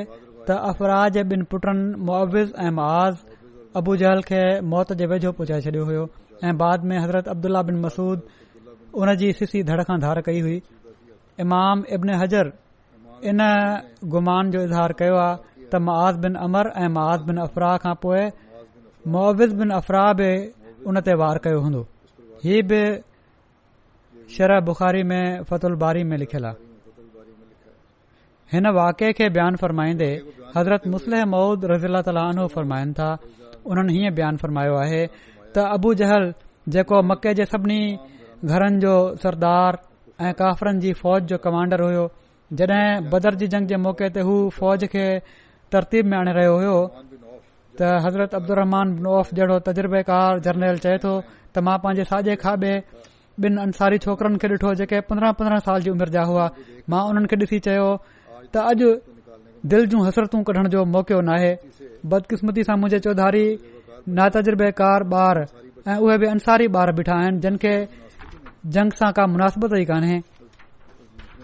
[0.48, 3.16] त अफ़राह जे ॿिन पुटनि मुआविज़ ऐं मआज़
[3.78, 4.42] अबूजहल खे
[4.74, 6.04] मौत जे वेझो पहुचाए छॾियो हो
[6.48, 8.22] ऐं बाद में हज़रत अब्दुल्ला बिन मसूद
[8.98, 10.54] हुन जी सिसी धड़ खां धार कई हुई
[11.46, 12.52] इमाम इब्न हज़र
[13.32, 13.48] इन
[14.14, 18.22] गुमान जो इज़हार कयो आहे त मआआ बिन अमर ऐं मआज़ बिन अफ़राह खां पोइ
[19.16, 20.30] मुआविज़ बिन अफ़राह बि
[20.92, 21.84] उन ते वार कयो हूंदो
[22.46, 22.80] हीअ बि
[24.38, 25.22] शरह बुख़ारी में
[25.52, 26.67] फ़तुल बारी में लिखियलु आहे
[28.52, 30.08] हिन वाके खे बयानु फरमाईंदे
[30.56, 33.08] हज़रत मुस्लिह महूद रज़ीला ताला अनू फरमाइन था
[33.72, 35.00] उन्हनि हीअं बयानु फरमायो आहे
[35.56, 36.24] त अबूजहल
[36.76, 37.80] जेको मके जे सभिनी
[38.48, 38.94] घरनि जो
[39.26, 39.78] सरदार
[40.28, 42.06] ऐं काफ़रन जी फौज जो कमांडर हुयो
[42.60, 45.04] जॾहिं बदर जी जंग जे मौक़े ते हू फ़ौज खे
[45.76, 51.68] तरतीब में आणे रहियो हो त हज़रत अब्दुमान औफ़ जहिड़ो तजुर्बेकार जनरल चए थो त
[51.68, 52.72] मां पंहिंजे साॼे खाॿे
[53.46, 56.50] ॿिन अंसारी छोकरनि खे ॾिठो जेके पंद्रहं पंद्रहं साल जी उमिरि जा हुआ
[56.94, 57.86] मां उन्हनि खे ॾिसी चयो
[58.54, 58.88] त अॼु
[59.70, 61.52] दिल जूं हसरतूं कढण जो मौको न आहे
[62.12, 63.46] बदकिस्मती सां मुंहिंजे चौधारी
[64.18, 65.38] नातजुर्बेकार ॿार
[65.90, 67.74] ऐं उहे बि अंसारी ॿार बीठा आहिनि जिन खे
[68.74, 70.16] जंग सां का मुनासिबत ई कान्हे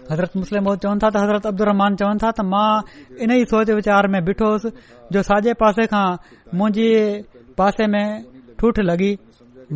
[0.09, 2.69] हज़रत मुस्लिम चवनि था त हज़रत अब्दुर चवनि था त मां
[3.25, 4.73] इन ई सोच विचार में बीठोसि
[5.17, 6.05] जो साॼे पासे खां
[6.59, 6.91] मुंहिंजी
[7.61, 8.05] पासे में
[8.61, 9.11] ठूठ लॻी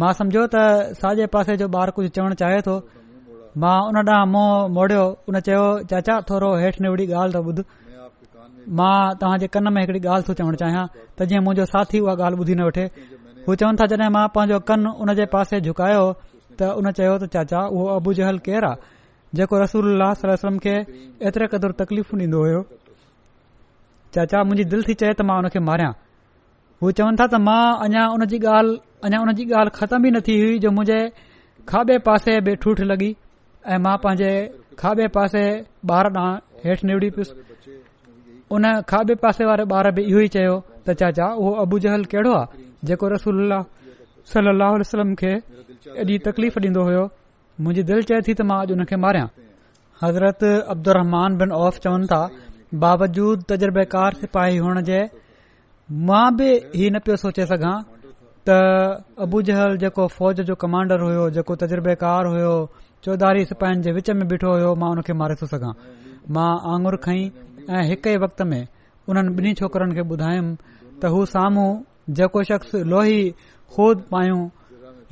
[0.02, 0.66] मां समझो त
[1.04, 2.78] साॼे पासे जो ॿार कुझु चवणु चाहे थो
[3.58, 7.60] मां उन ॾांहुं मोह मोड़ियो उन चयो चाचा थोरो हेठि न वेड़ी ॻाल्हि तो ॿुध
[8.78, 10.84] मां तव्हां जे कन में हिकड़ी ॻाल्हि थो चवणु चाहियां
[11.18, 12.86] त जीअं मुंहिंजो साथी उहा ॻाल्हि ॿुधी न वठे
[13.46, 16.04] हू चवनि था जॾहिं मां पंहिंजो कन उन जे पासे झुकायो
[16.58, 18.78] त हुन चयो त चाचा उहो अबु जहल केरु आहे
[19.42, 20.76] जेको रसूल अलसलम खे
[21.30, 22.62] एतिरे क़दुरु तकलीफ़ ॾींदो हो
[24.14, 25.90] चाचा मुंहिंजी दिलि थी चए त मां उन खे मारिया
[26.84, 28.78] उहे चवनि था त मां अञा उनजी ॻाल्हि
[29.10, 31.02] अञा उनजी ॻाल्हि ख़तम ई न थी हुई जो मुंहिंजे
[31.70, 33.10] खाॿे पासे बि ठूठ लॻी
[33.68, 34.30] ऐ मां पंहिंजे
[34.80, 35.44] खाॿे पासे
[35.92, 36.36] ॿार ॾांहुं
[36.66, 37.34] हेठि निवड़ी पयुसि
[38.56, 40.56] उन खाॿे पासे वारे ॿार बि इहो ई चयो
[40.86, 45.34] त चाचा उहो अबू जहल कहिड़ो आहे जेको रसोल वसलम खे
[46.02, 47.04] एॾी तकलीफ़ ॾींदो हो
[47.62, 49.28] मुंहिंजी दिलि चए थी त मां अॼु हुन मारियां
[50.04, 50.44] हज़रत
[50.74, 52.24] अब्दुमान बिन औफ़ चवनि था
[52.84, 55.02] बावजूद तजुर्बेकार सिपाही हुअण जे
[56.10, 57.76] मां बि इहो न पियो सोचे सघां
[58.48, 58.58] त
[59.28, 62.52] अबू जहल जेको फौज जो कमांडर हुयो जेको तजुर्बेकार हुयो
[63.06, 65.72] चौधारी सिपाहिनि जे विच में बीठो हो मां उन खे मारे थो सघां
[66.38, 67.22] मां आंगुर खईं
[67.72, 68.62] ऐं हिकु ई वक़्त में
[69.08, 70.54] हुननि ॿिन्ही छोकरनि खे ॿुधायुमि
[71.02, 71.70] त हू साम्हूं
[72.20, 73.20] जेको शख्स लोही
[73.76, 74.42] खुद पायूं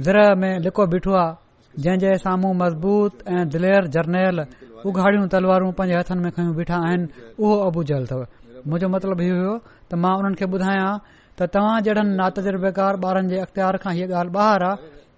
[0.07, 4.43] ज़र में लिको बीठो आहे जंहिंजे साम्हूं मज़बूत ऐं दिलेर जरनैल
[4.91, 7.07] उघाड़ियूं तलवारूं पंहिंजे हथनि में खयूं बीठा आहिनि
[7.43, 8.25] उहो अबूजल अथव
[8.73, 9.53] मुंजो मतिलब इहो हो
[9.91, 14.33] त मां उन्हनि खे ॿुधायां त तव्हां जडन नातजुर््ेकार ॿारनि जे अख़्तियार खां हीअ ॻाल्हि
[14.47, 14.73] ॿाहिर आ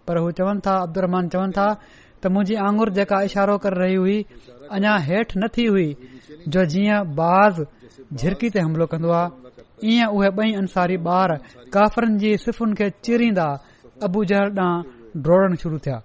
[0.10, 1.68] पर हू चवनि था अब्दुहमान चवनि था
[2.28, 4.24] मुंजी आंगुर जेका इशारो कर रही हुई
[4.76, 5.96] अञा हेठि न थी हुई
[6.48, 7.62] जो जीअं बाज़
[8.14, 9.28] झिरकी ते हमिलो कंदो आ
[9.90, 11.36] इएं बई अंसारी ॿार
[11.74, 13.48] काफ़रनि जी चीरींदा
[14.04, 16.02] अबू जहल ॾांहुं डोड़न शुरू थिया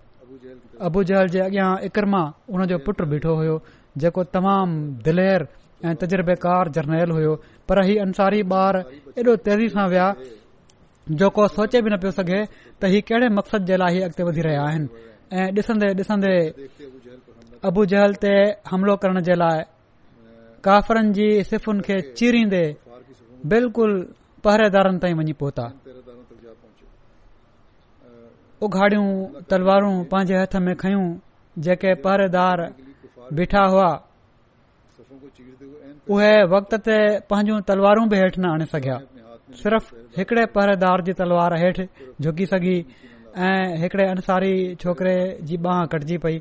[0.87, 3.59] अबू जहल जे अॻियां इकरमा मां हुन जो पुटु बीठो हो
[4.05, 5.47] जेको तमाम दिलेर
[5.85, 7.35] ऐं तजुर्बेकार जरनल हुयो
[7.69, 8.77] पर ही अंसारी ॿार
[9.19, 10.15] एॾो तेज़ी सां विया
[11.37, 12.45] को सोचे बि न पियो सघे
[12.81, 14.89] त ही कहिड़े मक़सद जे लाइ अॻिते वधी रहिया आहिनि
[15.41, 16.35] ऐं ॾिसंदे ॾिसंदे
[17.68, 18.32] अबू जहल ते
[18.70, 19.61] हमिलो करण जे लाइ
[20.66, 22.62] काफरनि जी सिफ़ुनि खे चीरींदे
[23.53, 23.97] बिल्कुलु
[24.47, 25.64] पहिरेदारनि ताईं वञी पहुता
[28.64, 29.09] उघाड़ियूं
[29.51, 31.07] तलवारूं पंहिंजे हथ में खयूं
[31.64, 32.59] जेके पहरेदार
[33.39, 33.91] बीठा हुआ
[36.14, 36.99] उहे वक़्त ते
[37.30, 38.97] पंहिंजूं तलवारूं बि हेठि न आणे सघिया
[39.64, 39.87] सिर्फ़
[40.18, 41.87] हिकड़े पहरेदार जी तलवार हेठि
[42.22, 42.78] झुकी सघी
[43.37, 46.39] ऐं हिकड़े अंसारी छोकरे जी बांह कटिजी पई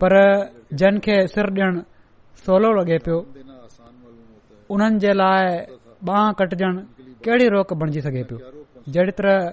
[0.00, 0.12] पर
[0.80, 1.80] जंहिंखे सिर ॾिण
[2.44, 3.18] सहुलो लॻे पियो
[4.74, 5.44] उन्हनि जे लाइ
[6.08, 6.74] बांह कटजण
[7.24, 9.52] कहिड़ी रोक बणिजी सघे पियो जेड़ी तरह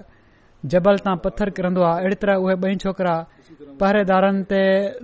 [0.72, 3.14] जबल तां पत्थर किरंदो आहे एड़ी तरह उहे बई छोकरा
[3.80, 4.62] पहरेदारनि ते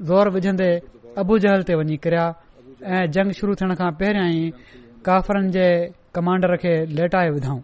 [0.09, 0.71] ज़ोर विझंदे
[1.21, 2.25] अबूजहल ते वञी किरिया
[2.95, 4.43] ऐं जंग शुरू थियण खां पहिरियां ई
[5.09, 5.67] काफरन जे
[6.17, 7.61] कमांडर खे लेटाए विधऊं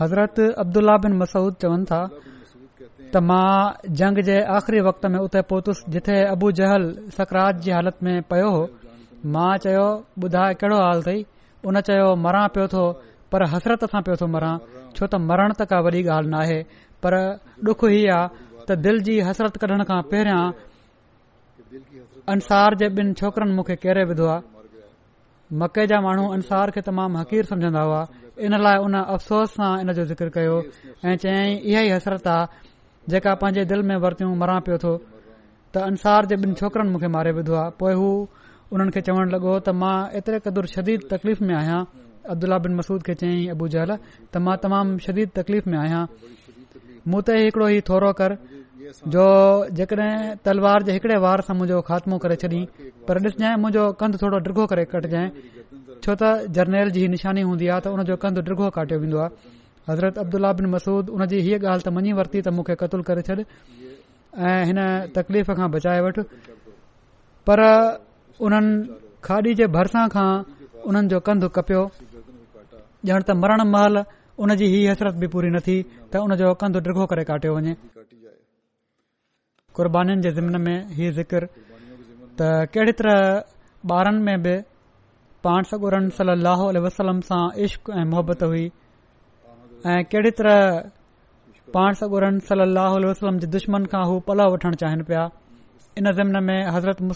[0.00, 2.00] हज़रत अब्दुल्ला बिन मसूद चवनि था
[3.14, 6.82] त मां जंग जे आख़िरी वक़्त में उते पहुतुसि जिथे अबू जहल
[7.18, 8.64] सकरात जी हालत में पयो हो
[9.36, 9.86] मां चयो
[10.24, 11.22] ॿुधाए कहिड़ो हाल अथई
[11.70, 12.82] उन चयो मरा पियो थो
[13.32, 14.52] पर हसरत सां पियो थो मरां
[14.98, 16.60] छो त मरण त का वॾी ॻाल्हि नाहे
[17.06, 17.18] पर
[17.70, 20.44] डुख हीअ आहे त दिल जी हसरत कढण खां पहरियां
[22.36, 27.52] अंसार जे ॿिन छोकरनि मूंखे केरे विधो आहे मके जा माण्हू अंसार खे तमामु हक़ीर
[27.52, 28.00] सम्झंदा हुआ
[28.46, 32.66] इन लाइ उन अफ़सोस सां इन जो ज़िक्र कयो ऐं चयाईं इहा ई हसरत आहे
[33.12, 34.92] जेका पंहिंजे दिल में वरतियूं मरा पियो थो
[35.72, 37.96] त अंसार जे ॿिन छोकरनि मुखे मारे विधो आहे पोएं
[38.72, 41.80] उन्हनि खे चवण लॻो त मां एतिरे क़दुरु शदीद तकलीफ़ में आहां
[42.32, 43.92] अब्दुला बिन मसूद खे चयईं अबू जहल
[44.32, 46.02] त मां तमामु शदीद तकलीफ़ में आहियां
[47.10, 48.34] मूं त ही हिकड़ो ही थोड़ो कर
[49.16, 49.24] जो
[49.80, 50.00] जेकड
[50.44, 52.60] तलवार जे हिकड़े वार सां मुंजो ख़ात्मो करे छॾी
[53.08, 55.26] पर ॾिसजांइ मुंजो कंद थोड़ो डिगो करे कटजाइ
[56.04, 59.56] छो त जरनेल जी निशानी हूंदी आहे त हुन जो कंध डिगो काटियो वेंदो आहे
[59.88, 63.34] हज़रत अब्दुलाह बिन मसूद हुनजी हीअ ॻाल्हि त मञी वरती त मूंखे क़तूल करे छॾ
[64.36, 64.78] ऐं हिन
[65.16, 66.16] तकलीफ़ खां बचाए वठ
[67.48, 67.58] पर
[68.44, 68.70] उन्हनि
[69.26, 70.28] खाॾी जे भरिसां खां
[70.88, 71.82] उन्हनि जो कंध कपियो
[73.08, 73.94] ॼण त मरण महल
[74.44, 75.76] उन जी हीअ हैसरत बि पूरी न थी
[76.12, 77.72] त हुन जो कंधु डिगो करे काटियो वञे
[79.78, 81.46] क़ुरबानीुनि जे ज़िकिर
[82.38, 84.54] त कहिड़ी तरह ॿारनि में बि
[85.44, 88.64] पाण सगुरन सली वसलम सां इश्क ऐं मोहबत हुई
[89.86, 90.90] कहिड़ी तरह
[91.74, 95.28] पाण सलाह दुश्मन खां हू पलाउ वठण चाहिनि पिया
[96.02, 97.14] इन में हज़रत मु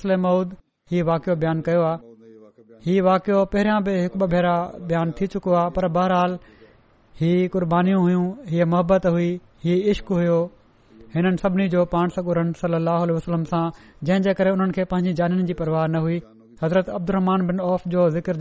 [1.08, 4.54] वाक़ियो बयान कयो आहे हीउ वाक़ियो पहिरियां बि हिकु ॿ भेरा
[4.92, 6.32] बयानु थी चुको आहे पर बहरहाल
[7.20, 9.28] ही क़ुर्बानीबानियूं हुयूं हीअ मोहबत हुई
[9.64, 10.36] हीउ इश्क हुयो
[11.14, 13.62] हिननि सभिनी जो पाण सगुरन सलाह वसलम सां
[14.10, 16.20] जंहिं जे करे हुननि खे पंहिंजी जी परवाह न हुई
[16.62, 18.40] हज़रत अब्दुमान बिन औफ़ जो ज़िक्र